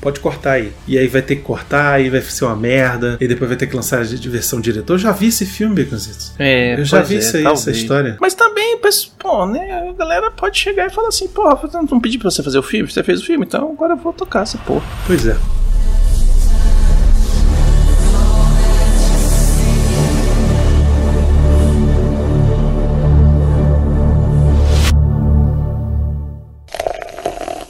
Pode 0.00 0.18
cortar 0.20 0.52
aí. 0.52 0.72
E 0.88 0.98
aí 0.98 1.06
vai 1.06 1.20
ter 1.22 1.36
que 1.36 1.42
cortar, 1.42 1.94
aí 1.94 2.08
vai 2.08 2.20
ser 2.22 2.44
uma 2.46 2.56
merda. 2.56 3.18
E 3.20 3.28
depois 3.28 3.48
vai 3.48 3.56
ter 3.56 3.66
que 3.66 3.76
lançar 3.76 4.02
de 4.04 4.28
versão 4.28 4.60
diretor. 4.60 4.94
Eu 4.94 4.98
já 4.98 5.12
vi 5.12 5.26
esse 5.26 5.44
filme, 5.44 5.84
Baconzitos. 5.84 6.32
É, 6.38 6.80
Eu 6.80 6.84
já 6.84 7.02
vi 7.02 7.16
é, 7.16 7.18
isso 7.18 7.36
aí, 7.36 7.42
talvez. 7.42 7.68
essa 7.68 7.70
história. 7.70 8.16
Mas 8.20 8.34
também, 8.34 8.78
pô, 9.18 9.46
né? 9.46 9.88
A 9.90 9.92
galera 9.92 10.30
pode 10.30 10.58
chegar 10.58 10.86
e 10.86 10.90
falar 10.90 11.08
assim, 11.08 11.28
porra, 11.28 11.58
eu 11.62 11.82
não 11.90 12.00
pedi 12.00 12.18
pra 12.18 12.30
você 12.30 12.42
fazer 12.42 12.58
o 12.58 12.62
filme, 12.62 12.90
você 12.90 13.02
fez 13.02 13.20
o 13.20 13.26
filme, 13.26 13.44
então 13.44 13.70
agora 13.72 13.92
eu 13.92 13.96
vou 13.98 14.12
tocar 14.12 14.42
essa 14.42 14.58
porra. 14.58 14.84
Pois 15.06 15.26
é. 15.26 15.36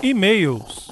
E-mails. 0.02 0.89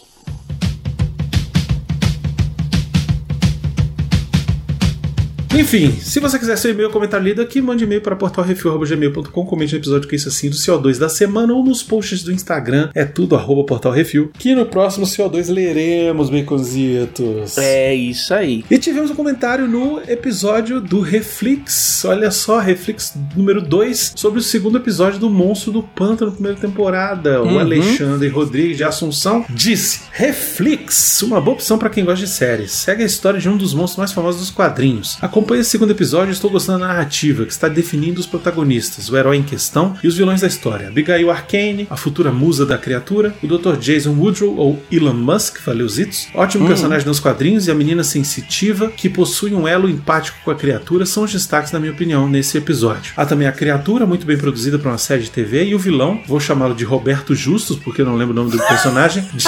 Enfim, 5.59 5.91
se 6.01 6.21
você 6.21 6.39
quiser 6.39 6.57
seu 6.57 6.71
e-mail 6.71 6.89
comentar 6.89 7.21
lido 7.21 7.43
aqui, 7.43 7.61
mande 7.61 7.83
e-mail 7.83 8.01
para 8.01 8.15
portalrefil.gmail.com, 8.15 9.45
comente 9.45 9.73
no 9.73 9.81
episódio 9.81 10.09
que 10.09 10.15
isso 10.15 10.29
assim 10.29 10.49
do 10.49 10.55
CO2 10.55 10.99
da 10.99 11.09
semana 11.09 11.53
ou 11.53 11.65
nos 11.65 11.83
posts 11.83 12.23
do 12.23 12.31
Instagram, 12.33 12.91
é 12.95 13.05
tudo 13.05 13.35
arroba 13.35 13.65
portalrefil, 13.65 14.31
que 14.39 14.55
no 14.55 14.65
próximo 14.67 15.05
CO2 15.05 15.53
leremos, 15.53 16.31
baconzitos. 16.31 17.59
É 17.59 17.93
isso 17.93 18.33
aí. 18.33 18.65
E 18.71 18.79
tivemos 18.79 19.11
um 19.11 19.17
comentário 19.17 19.67
no 19.67 20.01
episódio 20.07 20.81
do 20.81 21.01
Reflex. 21.01 22.05
Olha 22.05 22.31
só, 22.31 22.61
Reflex 22.61 23.15
número 23.37 23.61
2, 23.61 24.13
sobre 24.15 24.39
o 24.39 24.43
segundo 24.43 24.79
episódio 24.79 25.19
do 25.19 25.29
Monstro 25.29 25.73
do 25.73 25.83
Pântano, 25.83 26.31
primeira 26.31 26.57
temporada. 26.57 27.43
O 27.43 27.49
Uhum. 27.49 27.59
Alexandre 27.59 28.29
Rodrigues 28.29 28.77
de 28.77 28.85
Assunção 28.85 29.45
disse: 29.51 30.03
Reflex, 30.13 31.21
uma 31.23 31.41
boa 31.41 31.57
opção 31.57 31.79
para 31.79 31.91
quem 31.91 32.05
gosta 32.05 32.25
de 32.25 32.31
séries. 32.31 32.71
Segue 32.71 33.03
a 33.03 33.07
história 33.07 33.41
de 33.41 33.49
um 33.49 33.57
dos 33.57 33.75
monstros 33.75 33.97
mais 33.99 34.13
famosos 34.13 34.41
dos 34.41 34.51
quadrinhos. 34.51 35.19
Acompanhe 35.49 35.63
esse 35.63 35.71
segundo 35.71 35.93
episódio 35.93 36.31
e 36.31 36.35
estou 36.35 36.51
gostando 36.51 36.81
da 36.81 36.89
narrativa, 36.89 37.47
que 37.47 37.53
está 37.53 37.69
definindo 37.69 38.21
os 38.21 38.27
protagonistas, 38.27 39.09
o 39.09 39.17
herói 39.17 39.39
em 39.39 39.43
questão 39.43 39.97
e 40.05 40.07
os 40.07 40.15
vilões 40.15 40.43
da 40.43 40.47
história. 40.47 40.89
Abigail 40.89 41.31
Arcane, 41.31 41.87
a 41.89 41.97
futura 41.97 42.31
musa 42.31 42.67
da 42.67 42.77
criatura, 42.77 43.35
o 43.43 43.47
Dr. 43.47 43.79
Jason 43.79 44.11
Woodrow, 44.11 44.55
ou 44.55 44.83
Elon 44.93 45.15
Musk, 45.15 45.65
valeuzitos, 45.65 46.29
ótimo 46.35 46.69
personagem 46.69 47.07
nos 47.07 47.19
quadrinhos 47.19 47.67
e 47.67 47.71
a 47.71 47.75
menina 47.75 48.05
sensitiva 48.05 48.89
que 48.89 49.09
possui 49.09 49.55
um 49.55 49.67
elo 49.67 49.89
empático 49.89 50.37
com 50.45 50.51
a 50.51 50.55
criatura 50.55 51.07
são 51.07 51.23
os 51.23 51.33
destaques, 51.33 51.73
na 51.73 51.81
minha 51.81 51.93
opinião, 51.93 52.29
nesse 52.29 52.59
episódio. 52.59 53.15
Há 53.17 53.25
também 53.25 53.49
a 53.49 53.53
criatura, 53.53 54.05
muito 54.05 54.27
bem 54.27 54.37
produzida 54.37 54.79
para 54.79 54.91
uma 54.91 54.99
série 54.99 55.23
de 55.23 55.31
TV, 55.31 55.65
e 55.65 55.75
o 55.75 55.79
vilão, 55.79 56.21
vou 56.27 56.39
chamá-lo 56.39 56.75
de 56.75 56.85
Roberto 56.85 57.35
Justus, 57.35 57.79
porque 57.79 58.03
eu 58.03 58.07
não 58.07 58.17
lembro 58.17 58.35
o 58.35 58.37
nome 58.37 58.51
do 58.51 58.59
personagem, 58.59 59.27
de, 59.33 59.47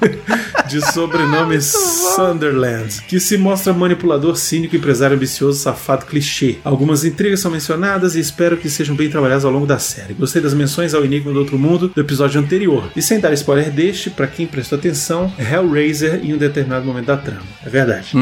de 0.68 0.80
sobrenome 0.92 1.60
Sunderland, 1.60 3.02
que 3.02 3.20
se 3.20 3.36
mostra 3.38 3.72
manipulador, 3.72 4.36
cínico, 4.36 4.76
empresário 4.76 5.16
ambicioso, 5.16 5.58
safado, 5.58 6.06
clichê. 6.06 6.58
Algumas 6.64 7.04
intrigas 7.04 7.40
são 7.40 7.50
mencionadas 7.50 8.14
e 8.14 8.20
espero 8.20 8.56
que 8.56 8.68
sejam 8.68 8.96
bem 8.96 9.08
trabalhadas 9.08 9.44
ao 9.44 9.52
longo 9.52 9.66
da 9.66 9.78
série. 9.78 10.14
Gostei 10.14 10.42
das 10.42 10.54
menções 10.54 10.94
ao 10.94 11.04
Enigma 11.04 11.32
do 11.32 11.38
Outro 11.38 11.58
Mundo 11.58 11.88
do 11.94 12.00
episódio 12.00 12.40
anterior. 12.40 12.90
E 12.96 13.02
sem 13.02 13.20
dar 13.20 13.32
spoiler 13.32 13.70
deste, 13.70 14.10
para 14.10 14.26
quem 14.26 14.46
prestou 14.46 14.78
atenção, 14.78 15.32
Hellraiser 15.38 16.20
em 16.24 16.34
um 16.34 16.38
determinado 16.38 16.84
momento 16.84 17.06
da 17.06 17.16
trama. 17.16 17.42
É 17.64 17.68
verdade. 17.68 18.12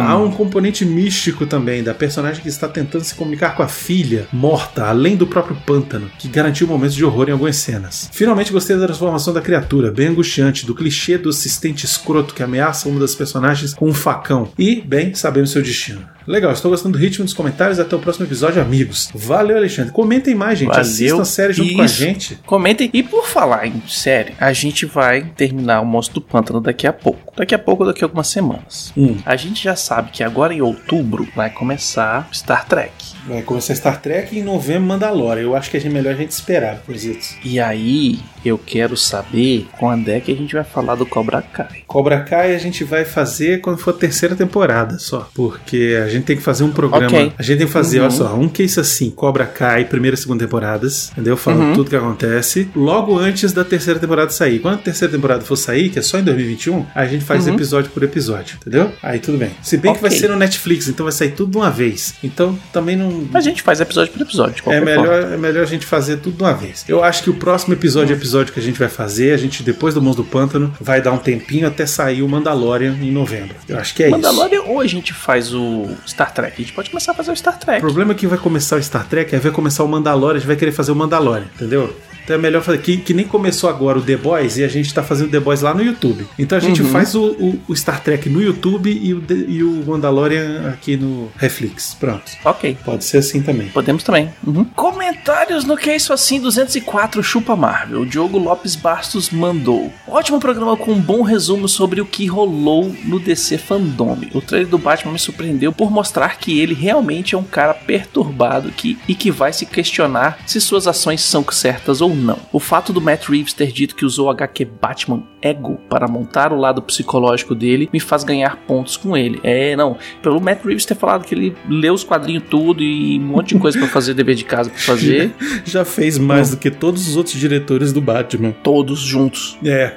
Há 0.00 0.16
um 0.18 0.30
componente 0.30 0.84
místico 0.84 1.46
também 1.46 1.82
da 1.82 1.94
personagem 1.94 2.42
que 2.42 2.48
está 2.48 2.68
tentando 2.68 3.04
se 3.04 3.14
comunicar 3.14 3.54
com 3.54 3.62
a 3.62 3.68
filha, 3.68 4.26
morta, 4.32 4.86
além 4.86 5.16
do 5.16 5.26
próprio 5.26 5.56
pântano, 5.64 6.10
que 6.18 6.28
garantiu 6.28 6.66
momentos 6.66 6.94
de 6.94 7.04
horror 7.04 7.28
em 7.28 7.32
algumas 7.32 7.56
cenas. 7.56 8.08
Finalmente 8.12 8.52
gostei 8.52 8.76
da 8.76 8.86
transformação 8.86 9.32
da 9.32 9.40
criatura, 9.40 9.90
bem 9.90 10.08
angustiante, 10.08 10.65
do 10.66 10.74
clichê 10.74 11.16
do 11.16 11.30
assistente 11.30 11.84
escroto 11.84 12.34
que 12.34 12.42
ameaça 12.42 12.88
uma 12.88 13.00
das 13.00 13.14
personagens 13.14 13.72
com 13.72 13.88
um 13.88 13.94
facão. 13.94 14.52
E, 14.58 14.80
bem, 14.80 15.14
sabemos 15.14 15.50
seu 15.50 15.62
destino. 15.62 16.15
Legal, 16.26 16.52
estou 16.52 16.72
gostando 16.72 16.98
do 16.98 17.02
ritmo 17.02 17.24
dos 17.24 17.32
comentários. 17.32 17.78
Até 17.78 17.94
o 17.94 18.00
próximo 18.00 18.26
episódio, 18.26 18.60
amigos. 18.60 19.10
Valeu, 19.14 19.56
Alexandre. 19.56 19.92
Comentem 19.92 20.34
mais, 20.34 20.58
gente. 20.58 20.68
Valeu. 20.68 20.82
Assistam 20.82 21.22
a 21.22 21.24
série 21.24 21.52
junto 21.52 21.74
com 21.74 21.82
a 21.82 21.84
Isso. 21.84 21.94
gente. 21.94 22.38
Comentem. 22.44 22.90
E 22.92 23.02
por 23.02 23.26
falar 23.26 23.66
em 23.66 23.80
série, 23.86 24.34
a 24.40 24.52
gente 24.52 24.86
vai 24.86 25.22
terminar 25.36 25.80
o 25.80 25.86
Monstro 25.86 26.20
do 26.20 26.26
Pântano 26.26 26.60
daqui 26.60 26.86
a 26.86 26.92
pouco. 26.92 27.32
Daqui 27.36 27.54
a 27.54 27.58
pouco, 27.58 27.84
daqui 27.84 28.02
a 28.02 28.06
algumas 28.06 28.26
semanas. 28.26 28.92
Hum. 28.96 29.18
A 29.24 29.36
gente 29.36 29.62
já 29.62 29.76
sabe 29.76 30.10
que 30.10 30.24
agora 30.24 30.52
em 30.52 30.60
outubro 30.60 31.28
vai 31.36 31.50
começar 31.50 32.28
Star 32.32 32.66
Trek. 32.66 32.92
Vai 33.26 33.42
começar 33.42 33.74
Star 33.74 34.00
Trek 34.00 34.34
e 34.34 34.40
em 34.40 34.42
novembro 34.42 34.82
Mandalorian. 34.88 35.42
Eu 35.42 35.54
acho 35.54 35.70
que 35.70 35.76
é 35.76 35.88
melhor 35.88 36.14
a 36.14 36.16
gente 36.16 36.30
esperar, 36.30 36.78
coisitas. 36.86 37.36
E 37.44 37.60
aí, 37.60 38.18
eu 38.44 38.56
quero 38.56 38.96
saber 38.96 39.66
quando 39.78 40.08
é 40.08 40.20
que 40.20 40.32
a 40.32 40.36
gente 40.36 40.54
vai 40.54 40.64
falar 40.64 40.94
do 40.94 41.04
Cobra 41.04 41.42
Kai. 41.42 41.82
Cobra 41.86 42.20
Kai 42.20 42.54
a 42.54 42.58
gente 42.58 42.84
vai 42.84 43.04
fazer 43.04 43.60
quando 43.60 43.78
for 43.78 43.90
a 43.90 43.98
terceira 43.98 44.36
temporada 44.36 44.98
só. 44.98 45.28
Porque 45.34 46.00
a 46.02 46.08
gente 46.08 46.15
tem 46.24 46.36
que 46.36 46.42
fazer 46.42 46.64
um 46.64 46.70
programa. 46.70 47.06
Ok. 47.06 47.32
A 47.38 47.42
gente 47.42 47.58
tem 47.58 47.66
que 47.66 47.72
fazer, 47.72 47.98
Uhum. 47.98 48.04
olha 48.04 48.10
só, 48.12 48.34
um 48.34 48.48
case 48.48 48.78
assim: 48.80 49.10
Cobra 49.10 49.44
Kai, 49.46 49.84
primeira 49.84 50.14
e 50.14 50.18
segunda 50.18 50.44
temporadas. 50.44 51.10
Entendeu? 51.12 51.36
Fala 51.36 51.56
Uhum. 51.64 51.74
tudo 51.74 51.90
que 51.90 51.96
acontece. 51.96 52.68
Logo 52.74 53.18
antes 53.18 53.52
da 53.52 53.64
terceira 53.64 53.98
temporada 53.98 54.30
sair. 54.30 54.58
Quando 54.60 54.74
a 54.74 54.78
terceira 54.78 55.12
temporada 55.12 55.42
for 55.42 55.56
sair, 55.56 55.88
que 55.90 55.98
é 55.98 56.02
só 56.02 56.18
em 56.18 56.22
2021, 56.24 56.86
a 56.94 57.06
gente 57.06 57.24
faz 57.24 57.46
Uhum. 57.46 57.54
episódio 57.54 57.90
por 57.90 58.02
episódio. 58.02 58.56
Entendeu? 58.60 58.92
Aí 59.02 59.18
tudo 59.18 59.38
bem. 59.38 59.50
Se 59.62 59.76
bem 59.76 59.94
que 59.94 60.00
vai 60.02 60.10
ser 60.10 60.28
no 60.28 60.36
Netflix, 60.36 60.88
então 60.88 61.04
vai 61.04 61.12
sair 61.12 61.32
tudo 61.32 61.50
de 61.52 61.56
uma 61.58 61.70
vez. 61.70 62.14
Então 62.22 62.58
também 62.72 62.96
não. 62.96 63.26
A 63.34 63.40
gente 63.40 63.62
faz 63.62 63.80
episódio 63.80 64.12
por 64.12 64.22
episódio. 64.22 64.62
É 64.66 64.80
melhor, 64.80 65.22
forma. 65.22 65.34
é 65.34 65.36
melhor 65.36 65.62
a 65.62 65.66
gente 65.66 65.84
fazer 65.86 66.16
tudo 66.18 66.36
de 66.36 66.42
uma 66.42 66.54
vez. 66.54 66.84
Eu 66.88 67.02
acho 67.02 67.22
que 67.22 67.30
o 67.30 67.34
próximo 67.34 67.74
episódio, 67.74 68.14
episódio 68.14 68.52
que 68.52 68.60
a 68.60 68.62
gente 68.62 68.78
vai 68.78 68.88
fazer, 68.88 69.32
a 69.32 69.36
gente, 69.36 69.62
depois 69.62 69.94
do 69.94 70.02
Mãos 70.02 70.16
do 70.16 70.24
Pântano, 70.24 70.72
vai 70.80 71.00
dar 71.00 71.12
um 71.12 71.18
tempinho 71.18 71.66
até 71.66 71.86
sair 71.86 72.22
o 72.22 72.28
Mandalorian 72.28 72.94
em 73.00 73.10
novembro. 73.10 73.54
Eu 73.68 73.78
acho 73.78 73.94
que 73.94 74.02
é 74.04 74.08
Mandalorian 74.10 74.62
ou 74.62 74.80
a 74.80 74.86
gente 74.86 75.12
faz 75.12 75.52
o 75.54 75.86
Star 76.06 76.32
Trek? 76.32 76.54
A 76.54 76.56
gente 76.56 76.72
pode 76.72 76.90
começar 76.90 77.12
a 77.12 77.14
fazer 77.14 77.32
o 77.32 77.36
Star 77.36 77.54
isso. 77.54 77.62
O 77.62 77.66
Trek. 77.66 77.80
problema 77.80 78.12
é 78.12 78.14
que 78.14 78.26
vai 78.26 78.38
começar 78.38 78.76
o 78.76 78.82
Star 78.82 79.06
Trek, 79.06 79.34
aí 79.34 79.40
vai 79.40 79.52
começar 79.52 79.84
o 79.84 79.88
Mandalorian, 79.88 80.36
a 80.36 80.38
gente 80.38 80.46
vai 80.46 80.56
querer 80.56 80.72
fazer 80.72 80.92
o 80.92 80.96
Mandalorian, 80.96 81.46
entendeu? 81.54 81.94
Então 82.26 82.34
é 82.34 82.38
melhor 82.38 82.60
fazer. 82.60 82.78
Que, 82.78 82.96
que 82.96 83.14
nem 83.14 83.24
começou 83.24 83.70
agora 83.70 83.98
o 83.98 84.02
The 84.02 84.16
Boys 84.16 84.56
e 84.58 84.64
a 84.64 84.68
gente 84.68 84.92
tá 84.92 85.00
fazendo 85.00 85.30
The 85.30 85.38
Boys 85.38 85.60
lá 85.62 85.72
no 85.72 85.80
YouTube. 85.82 86.26
Então 86.36 86.58
a 86.58 86.60
gente 86.60 86.82
Uhum. 86.82 86.88
faz 86.90 87.14
o, 87.14 87.22
o- 87.24 87.60
o 87.68 87.76
Star 87.76 88.02
Trek 88.02 88.28
no 88.28 88.42
YouTube 88.42 88.90
e 88.90 89.14
o, 89.14 89.22
e 89.48 89.62
o 89.62 89.84
Mandalorian 89.86 90.68
aqui 90.68 90.96
no 90.96 91.30
Reflex. 91.36 91.94
Pronto. 91.98 92.24
Ok. 92.44 92.76
Pode 92.84 93.04
ser 93.04 93.18
assim 93.18 93.40
também. 93.42 93.68
Podemos 93.68 94.02
também. 94.02 94.28
Uhum. 94.44 94.64
Comentários 94.64 95.64
no 95.64 95.76
Que 95.76 95.90
É 95.90 95.96
Isso 95.96 96.12
Assim 96.12 96.40
204 96.40 97.22
Chupa 97.22 97.54
Marvel. 97.54 98.00
O 98.00 98.06
Diogo 98.06 98.38
Lopes 98.38 98.74
Bastos 98.74 99.30
mandou. 99.30 99.92
Ótimo 100.08 100.40
programa 100.40 100.76
com 100.76 100.92
um 100.94 101.00
bom 101.00 101.22
resumo 101.22 101.68
sobre 101.68 102.00
o 102.00 102.06
que 102.06 102.26
rolou 102.26 102.92
no 103.04 103.20
DC 103.20 103.56
Fandom. 103.58 104.18
O 104.34 104.40
trailer 104.40 104.68
do 104.68 104.78
Batman 104.78 105.12
me 105.12 105.18
surpreendeu 105.18 105.72
por 105.72 105.90
mostrar 105.92 106.38
que 106.38 106.58
ele 106.58 106.74
realmente 106.74 107.34
é 107.34 107.38
um 107.38 107.42
cara 107.44 107.72
perturbado 107.74 108.70
que, 108.72 108.98
e 109.06 109.14
que 109.14 109.30
vai 109.30 109.52
se 109.52 109.64
questionar 109.66 110.38
se 110.46 110.60
suas 110.60 110.86
ações 110.88 111.20
são 111.22 111.44
certas 111.50 112.00
ou 112.00 112.15
não. 112.16 112.38
O 112.52 112.58
fato 112.58 112.92
do 112.92 113.00
Matt 113.00 113.28
Reeves 113.28 113.52
ter 113.52 113.70
dito 113.70 113.94
que 113.94 114.04
usou 114.04 114.26
o 114.26 114.30
HQ 114.30 114.64
Batman 114.80 115.22
Ego 115.40 115.78
para 115.88 116.08
montar 116.08 116.52
o 116.52 116.58
lado 116.58 116.82
psicológico 116.82 117.54
dele 117.54 117.88
me 117.92 118.00
faz 118.00 118.24
ganhar 118.24 118.56
pontos 118.66 118.96
com 118.96 119.16
ele. 119.16 119.40
É, 119.42 119.76
não. 119.76 119.96
Pelo 120.22 120.40
Matt 120.40 120.64
Reeves 120.64 120.84
ter 120.84 120.94
falado 120.94 121.24
que 121.24 121.34
ele 121.34 121.56
leu 121.68 121.94
os 121.94 122.02
quadrinhos 122.04 122.44
tudo 122.50 122.82
e 122.82 123.18
um 123.18 123.22
monte 123.22 123.54
de 123.54 123.60
coisa 123.60 123.78
pra 123.78 123.88
fazer, 123.88 124.14
dever 124.14 124.34
de 124.34 124.44
casa 124.44 124.70
pra 124.70 124.78
fazer, 124.78 125.32
Já 125.64 125.84
fez 125.84 126.18
mais 126.18 126.50
do 126.50 126.56
que 126.56 126.70
todos 126.70 127.06
os 127.08 127.16
outros 127.16 127.36
diretores 127.38 127.92
do 127.92 128.00
Batman. 128.00 128.52
todos 128.62 129.00
juntos. 129.00 129.58
É. 129.64 129.96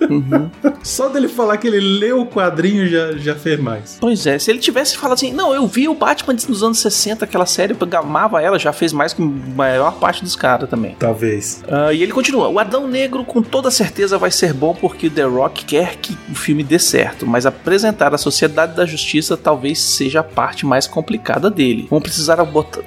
Uhum. 0.00 0.50
Só 0.82 1.08
dele 1.08 1.28
falar 1.28 1.56
que 1.56 1.66
ele 1.66 1.80
leu 1.80 2.20
o 2.20 2.26
quadrinho 2.26 2.86
já, 2.88 3.12
já 3.12 3.34
fez 3.34 3.58
mais. 3.60 3.98
Pois 4.00 4.26
é, 4.26 4.38
se 4.38 4.50
ele 4.50 4.58
tivesse 4.58 4.96
falado 4.96 5.14
assim, 5.14 5.32
não, 5.32 5.54
eu 5.54 5.66
vi 5.66 5.88
o 5.88 5.94
Batman 5.94 6.34
nos 6.48 6.62
anos 6.62 6.78
60, 6.78 7.24
aquela 7.24 7.46
série, 7.46 7.74
eu 7.78 7.98
amava 7.98 8.40
ela, 8.42 8.58
já 8.58 8.72
fez 8.72 8.92
mais 8.92 9.12
que 9.12 9.22
a 9.22 9.26
maior 9.56 9.98
parte 9.98 10.22
dos 10.22 10.36
caras 10.36 10.68
também. 10.68 10.96
Talvez. 10.98 11.62
Ah, 11.68 11.92
e 11.92 12.02
ele 12.02 12.12
continua: 12.12 12.48
O 12.48 12.58
Adão 12.58 12.86
Negro 12.86 13.24
com 13.24 13.42
toda 13.42 13.70
certeza 13.70 14.18
vai 14.18 14.30
ser 14.30 14.52
bom 14.52 14.74
porque 14.74 15.10
The 15.10 15.22
Rock 15.22 15.64
quer 15.64 15.96
que 15.96 16.16
o 16.30 16.34
filme 16.34 16.62
dê 16.62 16.78
certo, 16.78 17.26
mas 17.26 17.46
apresentar 17.46 18.14
a 18.14 18.18
Sociedade 18.18 18.76
da 18.76 18.86
Justiça 18.86 19.36
talvez 19.36 19.80
seja 19.80 20.20
a 20.20 20.24
parte 20.24 20.66
mais 20.66 20.86
complicada 20.86 21.50
dele. 21.50 21.86
Vão 21.90 22.00
precisar 22.00 22.38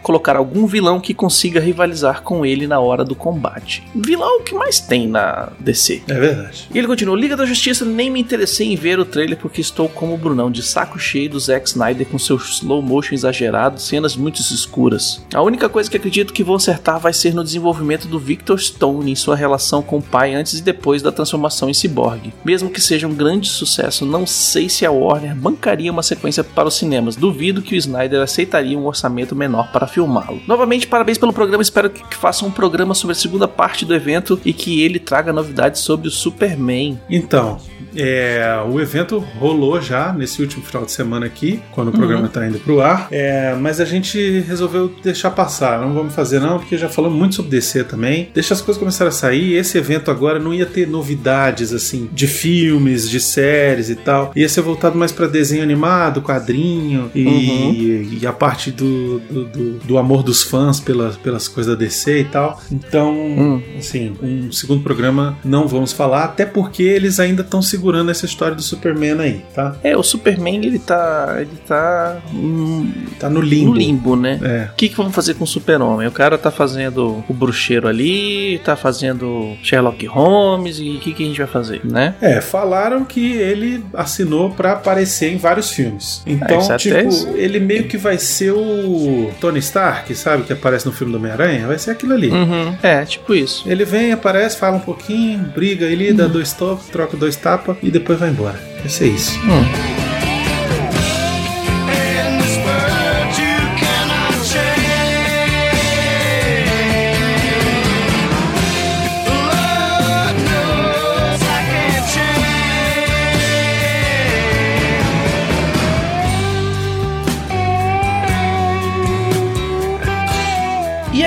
colocar 0.02 0.36
algum 0.36 0.66
vilão 0.66 1.00
que 1.00 1.14
consiga 1.14 1.60
rivalizar 1.60 2.22
com 2.22 2.46
ele 2.46 2.68
na 2.68 2.80
hora 2.80 3.04
do 3.04 3.16
combate. 3.16 3.84
Vilão 3.94 4.38
é 4.38 4.42
o 4.42 4.44
que 4.44 4.54
mais 4.54 4.80
tem 4.80 5.08
na 5.08 5.50
DC. 5.60 6.04
É 6.08 6.14
verdade. 6.14 6.70
E 6.74 6.78
ele 6.78 6.88
continua: 6.88 7.01
Liga 7.16 7.36
da 7.36 7.46
Justiça, 7.46 7.86
nem 7.86 8.10
me 8.10 8.20
interessei 8.20 8.72
em 8.72 8.76
ver 8.76 9.00
o 9.00 9.06
trailer 9.06 9.38
porque 9.38 9.62
estou 9.62 9.88
como 9.90 10.14
o 10.14 10.18
Brunão, 10.18 10.52
de 10.52 10.64
saco 10.64 11.00
cheio 11.00 11.30
do 11.30 11.40
Zack 11.40 11.68
Snyder 11.68 12.08
com 12.08 12.20
seu 12.20 12.36
slow 12.38 12.82
motion 12.82 13.14
exagerado, 13.14 13.80
cenas 13.80 14.16
muito 14.16 14.40
escuras. 14.40 15.26
A 15.34 15.42
única 15.42 15.70
coisa 15.70 15.90
que 15.90 15.98
acredito 15.98 16.34
que 16.34 16.44
vou 16.44 16.56
acertar 16.56 17.00
vai 17.00 17.14
ser 17.14 17.34
no 17.34 17.44
desenvolvimento 17.44 18.08
do 18.08 18.20
Victor 18.20 18.60
Stone 18.60 19.12
em 19.12 19.16
sua 19.16 19.36
relação 19.36 19.82
com 19.82 19.98
o 19.98 20.02
pai 20.02 20.34
antes 20.34 20.60
e 20.60 20.62
depois 20.62 21.02
da 21.02 21.12
transformação 21.12 21.70
em 21.70 21.74
ciborgue. 21.74 22.34
Mesmo 22.44 22.70
que 22.70 22.82
seja 22.82 23.08
um 23.08 23.14
grande 23.14 23.50
sucesso, 23.50 24.06
não 24.06 24.26
sei 24.26 24.70
se 24.70 24.86
a 24.86 24.92
Warner 24.92 25.36
bancaria 25.36 25.92
uma 25.92 26.04
sequência 26.04 26.44
para 26.44 26.68
os 26.68 26.76
cinemas. 26.76 27.16
Duvido 27.16 27.62
que 27.62 27.76
o 27.76 27.78
Snyder 27.78 28.22
aceitaria 28.22 28.78
um 28.78 28.86
orçamento 28.86 29.36
menor 29.36 29.72
para 29.72 29.88
filmá-lo. 29.88 30.42
Novamente, 30.48 30.88
parabéns 30.88 31.18
pelo 31.18 31.34
programa. 31.34 31.62
Espero 31.62 31.90
que 31.90 32.16
faça 32.16 32.46
um 32.46 32.52
programa 32.52 32.94
sobre 32.94 33.14
a 33.14 33.20
segunda 33.20 33.48
parte 33.48 33.86
do 33.86 33.96
evento 33.96 34.40
e 34.46 34.54
que 34.54 34.82
ele 34.82 35.00
traga 35.00 35.34
novidades 35.34 35.82
sobre 35.82 36.08
o 36.08 36.12
Superman. 36.12 36.91
Então, 37.10 37.60
é, 37.96 38.44
o 38.70 38.80
evento 38.80 39.20
rolou 39.20 39.82
já 39.82 40.12
nesse 40.14 40.42
último 40.42 40.64
final 40.64 40.86
de 40.86 40.92
semana 40.92 41.26
aqui, 41.26 41.60
quando 41.72 41.90
o 41.90 41.92
programa 41.92 42.28
tá 42.28 42.46
indo 42.48 42.60
pro 42.60 42.82
ar. 42.82 43.08
É, 43.12 43.56
mas 43.60 43.80
a 43.80 43.86
gente 43.86 44.40
resolveu 44.48 44.94
deixar 45.04 45.32
passar. 45.32 45.80
Não 45.82 45.94
vamos 45.94 46.14
fazer, 46.14 46.40
não, 46.40 46.60
porque 46.60 46.78
já 46.78 46.90
falamos 46.90 47.18
muito 47.18 47.36
sobre 47.36 47.52
DC 47.52 47.84
também. 47.86 48.30
Deixa 48.34 48.54
as 48.54 48.62
coisas 48.62 48.80
começarem 48.80 49.10
a 49.10 49.12
sair. 49.12 49.54
Esse 49.56 49.78
evento 49.78 50.10
agora 50.12 50.40
não 50.40 50.54
ia 50.54 50.66
ter 50.66 50.88
novidades, 50.88 51.74
assim, 51.74 52.10
de 52.12 52.28
filmes, 52.28 53.10
de 53.10 53.20
séries 53.20 53.90
e 53.90 53.96
tal. 53.96 54.32
Ia 54.36 54.48
ser 54.50 54.62
voltado 54.62 54.98
mais 54.98 55.12
pra 55.12 55.28
desenho 55.28 55.64
animado, 55.64 56.22
quadrinho 56.22 57.10
e, 57.14 58.20
e 58.22 58.28
a 58.28 58.32
parte 58.34 58.72
do, 58.72 59.20
do, 59.20 59.46
do- 59.46 59.72
do 59.82 59.98
amor 59.98 60.24
dos 60.24 60.44
fãs 60.44 60.80
pelas, 60.80 61.18
pelas 61.18 61.48
coisas 61.48 61.76
da 61.78 61.80
DC 61.86 62.20
e 62.22 62.24
tal. 62.26 62.62
Então, 62.72 63.62
assim, 63.78 64.14
um 64.22 64.52
segundo 64.52 64.82
programa 64.84 65.38
não 65.44 65.68
vamos 65.68 65.92
falar, 65.92 66.24
até 66.26 66.46
porque 66.46 66.84
eles 66.84 67.20
ainda 67.20 67.42
estão 67.42 67.62
segurando 67.82 68.12
essa 68.12 68.26
história 68.28 68.56
do 68.56 68.62
Superman 68.62 69.20
aí, 69.20 69.42
tá? 69.56 69.76
É, 69.84 69.98
o 69.98 70.04
Superman 70.04 70.64
ele 70.64 70.78
tá. 70.78 71.38
ele 71.40 71.58
tá. 71.68 72.18
hum, 72.32 72.92
Tá 73.20 73.28
no 73.30 73.42
limbo. 73.42 73.72
no 73.72 73.74
limbo, 73.76 74.16
né? 74.16 74.40
É. 74.44 74.70
O 74.72 74.76
que, 74.76 74.90
que 74.90 74.96
vamos 74.96 75.16
fazer 75.16 75.34
com 75.34 75.44
o 75.44 75.48
Super-Homem? 75.48 76.08
O 76.08 76.12
cara 76.12 76.38
tá 76.38 76.52
fazendo 76.52 77.24
o 77.28 77.34
bruxeiro 77.34 77.88
ali, 77.88 78.60
tá 78.64 78.76
fazendo 78.76 79.56
Sherlock 79.64 80.06
Holmes, 80.06 80.78
e 80.80 80.92
o 80.92 81.00
que, 81.00 81.14
que 81.14 81.24
a 81.24 81.26
gente 81.26 81.38
vai 81.40 81.48
fazer, 81.48 81.82
né? 81.84 82.14
É, 82.22 82.40
falaram 82.40 83.04
que 83.04 83.34
ele 83.34 83.84
assinou 83.94 84.52
pra 84.52 84.74
aparecer 84.74 85.34
em 85.34 85.38
vários 85.38 85.72
filmes. 85.72 86.22
Então, 86.26 86.60
isso 86.60 86.72
até 86.72 86.78
tipo, 86.78 87.10
isso. 87.10 87.30
ele 87.36 87.60
meio 87.60 87.86
que 87.86 87.98
vai 87.98 88.18
ser 88.18 88.52
o 88.52 89.32
Tony 89.40 89.60
Stark, 89.60 90.14
sabe? 90.14 90.44
Que 90.44 90.54
aparece 90.54 90.86
no 90.86 90.92
filme 90.92 91.12
do 91.12 91.18
Homem-Aranha. 91.18 91.68
Vai 91.68 91.80
ser 91.80 91.92
aquilo 91.92 92.14
ali. 92.14 92.30
Uhum. 92.30 92.76
É, 92.84 93.04
tipo 93.06 93.34
isso. 93.34 93.64
Ele 93.68 93.86
vem, 93.86 94.12
aparece, 94.12 94.58
fala 94.58 94.78
um 94.78 94.82
pouquinho, 94.82 95.40
briga 95.56 95.86
ali, 95.88 96.14
dá 96.14 96.28
dois 96.28 96.54
toques, 96.54 96.88
troca 96.88 97.18
dois 97.18 97.36
tapas 97.36 97.71
e 97.82 97.92
depois 97.92 98.20
vai 98.20 98.30
embora. 98.30 98.60
Vai 98.80 98.90
ser 98.90 99.08
isso. 99.08 99.38
Hum. 99.42 100.01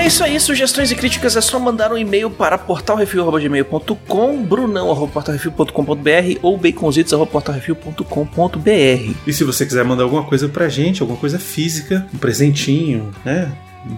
É 0.05 0.07
isso 0.07 0.23
aí, 0.23 0.39
sugestões 0.39 0.91
e 0.91 0.95
críticas 0.95 1.35
é 1.35 1.41
só 1.41 1.59
mandar 1.59 1.91
um 1.91 1.97
e-mail 1.97 2.29
para 2.29 2.59
portalrefil.gmail.com, 2.59 4.45
brunão.portalrefil.com.br 4.45 6.39
ou 6.43 6.59
baconzitos.portalrefil.com.br. 6.59 9.15
E 9.27 9.33
se 9.33 9.45
você 9.45 9.65
quiser 9.65 9.83
mandar 9.83 10.03
alguma 10.03 10.25
coisa 10.25 10.47
pra 10.47 10.69
gente, 10.69 11.01
alguma 11.01 11.19
coisa 11.19 11.39
física, 11.39 12.07
um 12.13 12.19
presentinho, 12.19 13.13
né? 13.25 13.51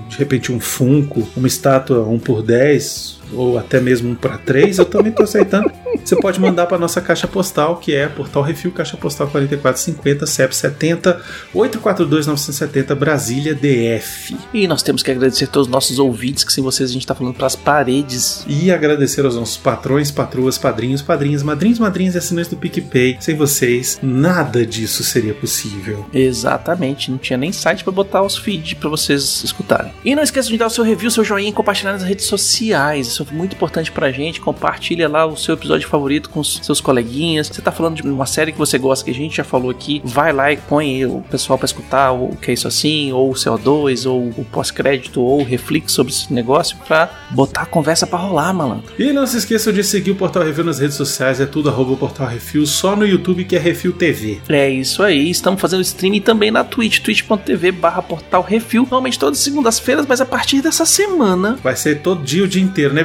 De 0.09 0.17
repente 0.17 0.53
um 0.53 0.61
Funko, 0.61 1.27
uma 1.37 1.49
estátua 1.49 2.07
1 2.07 2.21
por 2.21 2.41
10 2.41 3.19
ou 3.33 3.59
até 3.59 3.81
mesmo 3.81 4.11
um 4.11 4.15
para 4.15 4.39
3, 4.39 4.79
eu 4.79 4.85
também 4.85 5.13
tô 5.13 5.23
aceitando. 5.23 5.71
você 6.05 6.17
pode 6.17 6.41
mandar 6.41 6.67
para 6.67 6.79
nossa 6.79 7.01
caixa 7.01 7.27
postal, 7.27 7.77
que 7.77 7.95
é 7.95 8.07
Portal 8.09 8.43
Refil, 8.43 8.73
caixa 8.73 8.97
postal 8.97 9.29
4450, 9.29 10.27
CEP 10.27 10.55
70 10.55 11.21
842 11.55 12.27
970 12.27 12.95
Brasília 12.95 13.55
DF. 13.55 14.37
E 14.53 14.67
nós 14.67 14.83
temos 14.83 15.03
que 15.03 15.11
agradecer 15.11 15.47
todos 15.49 15.67
os 15.67 15.73
nossos 15.73 15.99
ouvintes, 15.99 16.45
que 16.45 16.53
sem 16.53 16.63
vocês 16.63 16.91
a 16.91 16.93
gente 16.93 17.07
tá 17.07 17.15
falando 17.15 17.35
pras 17.35 17.57
paredes. 17.57 18.45
E 18.47 18.71
agradecer 18.71 19.25
aos 19.25 19.37
nossos 19.37 19.57
patrões, 19.57 20.11
patroas, 20.11 20.59
padrinhos, 20.59 21.03
padrinhas, 21.03 21.43
madrinhos, 21.43 21.79
madrinhas 21.79 22.15
e 22.15 22.19
assinantes 22.19 22.51
do 22.51 22.57
PicPay. 22.57 23.17
Sem 23.21 23.35
vocês, 23.35 23.99
nada 24.03 24.65
disso 24.65 25.03
seria 25.03 25.35
possível. 25.35 26.07
Exatamente, 26.13 27.11
não 27.11 27.19
tinha 27.19 27.37
nem 27.37 27.53
site 27.53 27.83
pra 27.83 27.93
botar 27.93 28.23
os 28.23 28.37
feeds 28.37 28.75
pra 28.75 28.89
vocês 28.89 29.43
escutarem. 29.45 29.93
E 30.05 30.15
não 30.15 30.23
esqueça 30.23 30.49
de 30.49 30.57
dar 30.57 30.67
o 30.67 30.71
seu 30.71 30.85
review, 30.85 31.11
seu 31.11 31.25
joinha 31.25 31.51
e 31.51 31.53
compartilhar 31.53 31.93
nas 31.93 32.03
redes 32.03 32.27
sociais. 32.27 33.16
Isso 33.17 33.27
é 33.31 33.35
muito 33.35 33.55
importante 33.57 33.91
pra 33.91 34.13
gente. 34.13 34.41
Compartilha 34.43 35.09
lá 35.09 35.25
o 35.25 35.37
seu 35.37 35.55
episódio 35.55 35.89
favorito 35.89 36.29
com 36.29 36.41
os 36.41 36.61
seus 36.63 36.83
coleguinhas. 36.83 37.47
Você 37.47 37.63
tá 37.63 37.73
falando 37.73 37.97
de 37.97 38.03
uma 38.03 38.27
série 38.27 38.53
que 38.53 38.59
você 38.59 38.77
gosta, 38.77 39.07
que 39.07 39.11
a 39.11 39.15
gente 39.15 39.39
já 39.39 39.45
falou 39.45 39.71
aqui. 39.71 40.03
Vai 40.05 40.35
lá 40.35 40.53
e 40.53 40.59
põe 40.59 41.07
o 41.07 41.23
pessoal 41.23 41.59
pra 41.59 41.65
escutar 41.65 42.13
o 42.13 42.37
que 42.37 42.51
é 42.51 42.55
isso 42.55 42.69
assim, 42.69 43.13
ou 43.13 43.31
o 43.31 43.35
CO2, 43.35 44.11
ou 44.11 44.29
o 44.37 44.45
pós-crédito, 44.45 45.23
ou 45.23 45.41
o 45.41 45.45
reflexo 45.45 45.95
sobre 45.95 46.13
esse 46.13 46.31
negócio 46.31 46.77
pra 46.87 47.09
botar 47.31 47.63
a 47.63 47.67
conversa 47.67 48.07
pra 48.07 48.19
rolar, 48.19 48.53
malandro. 48.53 48.93
E 48.99 49.13
não 49.13 49.27
se 49.27 49.39
esqueçam 49.39 49.73
de 49.73 49.83
seguir 49.83 50.11
o 50.11 50.17
Portal 50.17 50.43
Refil 50.43 50.65
nas 50.65 50.79
redes 50.79 50.97
sociais, 50.97 51.41
é 51.41 51.47
tudo 51.47 51.71
arroba 51.71 51.97
Portal 51.97 52.27
Refil, 52.27 52.67
só 52.67 52.95
no 52.95 53.07
YouTube 53.07 53.45
que 53.45 53.57
é 53.57 53.59
Refil 53.59 53.95
TV. 53.95 54.41
É 54.49 54.69
isso 54.69 55.03
aí, 55.03 55.31
estamos 55.31 55.61
fazendo 55.61 55.81
streaming 55.81 56.21
também 56.21 56.51
na 56.51 56.65
Twitch, 56.65 57.01
twitch.tv 57.01 57.73
barra 57.73 58.03
portal 58.03 58.43
refil, 58.43 58.83
normalmente 58.83 59.19
todas 59.19 59.39
as 59.39 59.45
segundas-feiras, 59.45 60.05
mas 60.07 60.21
a 60.21 60.27
partir 60.27 60.61
dessa 60.61 60.85
semana. 60.85 61.59
Vai 61.63 61.77
ser 61.77 62.01
todo 62.03 62.23
dia 62.23 62.45
o 62.45 62.49
dia 62.49 62.63
inteiro, 62.63 62.93
né, 62.93 63.03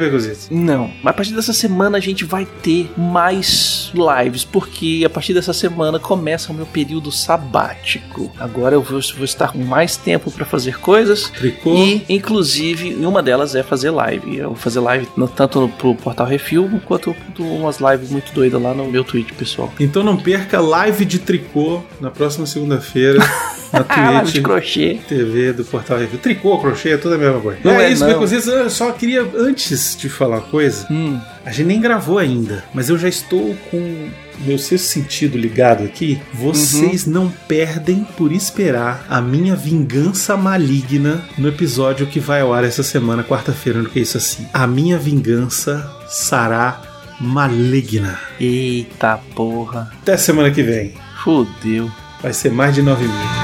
Não, 0.52 0.92
mas 1.04 1.12
a 1.12 1.14
partir 1.14 1.34
dessa 1.34 1.54
semana 1.54 1.98
a 1.98 2.02
gente 2.02 2.24
vai 2.26 2.46
ter 2.46 2.90
mais 2.98 3.92
lives, 3.94 4.44
porque 4.44 5.04
a 5.06 5.10
partir 5.10 5.34
dessa 5.34 5.54
semana 5.54 6.00
começa 6.00 6.52
o 6.52 6.56
meu 6.56 6.66
período 6.66 7.12
sabático. 7.12 8.32
Agora 8.40 8.76
eu 8.76 8.82
vou, 8.82 9.00
vou 9.16 9.26
estar 9.26 9.52
com 9.52 9.60
mais 9.60 9.98
tempo 9.98 10.32
para 10.32 10.46
fazer 10.46 10.80
coisas. 10.80 11.30
Tricô. 11.30 11.76
E, 11.76 12.04
inclusive, 12.10 12.96
uma 13.06 13.22
delas 13.22 13.56
é 13.56 13.64
fazer 13.64 13.90
live. 13.92 14.38
Eu 14.38 14.48
vou 14.50 14.56
fazer 14.56 14.80
live 14.80 15.08
no- 15.18 15.28
tanto 15.28 15.70
pro 15.78 15.94
Portal 15.96 16.26
Refil, 16.28 16.70
quanto 16.86 17.16
umas 17.40 17.80
lives 17.80 18.10
muito 18.10 18.34
doidas 18.34 18.62
lá 18.62 18.74
no 18.74 18.86
meu 18.90 19.04
Twitch, 19.04 19.32
pessoal. 19.34 19.72
Então 19.80 20.04
não 20.04 20.18
perca 20.18 20.60
live 20.60 21.04
de 21.06 21.20
tricô 21.20 21.82
na 22.00 22.10
próxima 22.10 22.46
segunda-feira 22.46 23.20
na 23.72 24.12
live 24.12 24.26
de 24.28 24.32
Twitch. 24.34 24.44
crochê. 24.44 25.00
TV 25.08 25.54
do 25.54 25.66
Portal 25.66 25.98
Review. 26.00 26.20
Tricô, 26.20 26.58
crochê, 26.60 26.90
é 26.92 26.98
tudo 26.98 27.16
a 27.16 27.18
mesma 27.18 27.40
coisa. 27.40 27.60
Não 27.64 27.72
é, 27.74 27.86
é, 27.86 27.92
isso, 27.92 28.04
não. 28.04 28.14
Becozitos. 28.14 28.48
Eu 28.48 28.70
só 28.70 28.92
queria, 28.92 29.28
antes 29.36 29.91
de 29.98 30.10
falar 30.10 30.38
uma 30.38 30.42
coisa, 30.42 30.88
Hum, 30.92 31.20
a 31.46 31.52
gente 31.52 31.68
nem 31.68 31.82
gravou 31.82 32.18
ainda, 32.18 32.64
mas 32.74 32.90
eu 32.90 32.98
já 32.98 33.08
estou 33.10 33.56
com 33.70 34.10
meu 34.46 34.58
sexto 34.58 34.86
sentido 34.88 35.38
ligado 35.38 35.84
aqui. 35.84 36.20
Vocês 36.34 37.06
Uhum. 37.06 37.14
não 37.14 37.30
perdem 37.48 38.04
por 38.18 38.32
esperar 38.32 39.06
a 39.10 39.22
minha 39.22 39.56
vingança 39.56 40.36
maligna 40.36 41.22
no 41.38 41.48
episódio 41.48 42.08
que 42.08 42.20
vai 42.20 42.42
ao 42.42 42.54
ar 42.54 42.64
essa 42.64 42.82
semana, 42.84 43.24
quarta-feira, 43.24 43.82
no 43.82 43.90
que 43.90 44.00
é 44.00 44.02
isso 44.02 44.18
assim. 44.18 44.46
A 44.54 44.66
minha 44.66 44.98
vingança 44.98 45.90
será 46.08 46.82
maligna. 47.20 48.18
eita 48.40 49.20
porra. 49.36 49.92
Até 50.02 50.18
semana 50.18 50.50
que 50.52 50.64
vem. 50.64 50.94
Fudeu. 51.24 51.92
Vai 52.22 52.34
ser 52.34 52.52
mais 52.52 52.74
de 52.74 52.82
9 52.82 53.04
mil. 53.04 53.41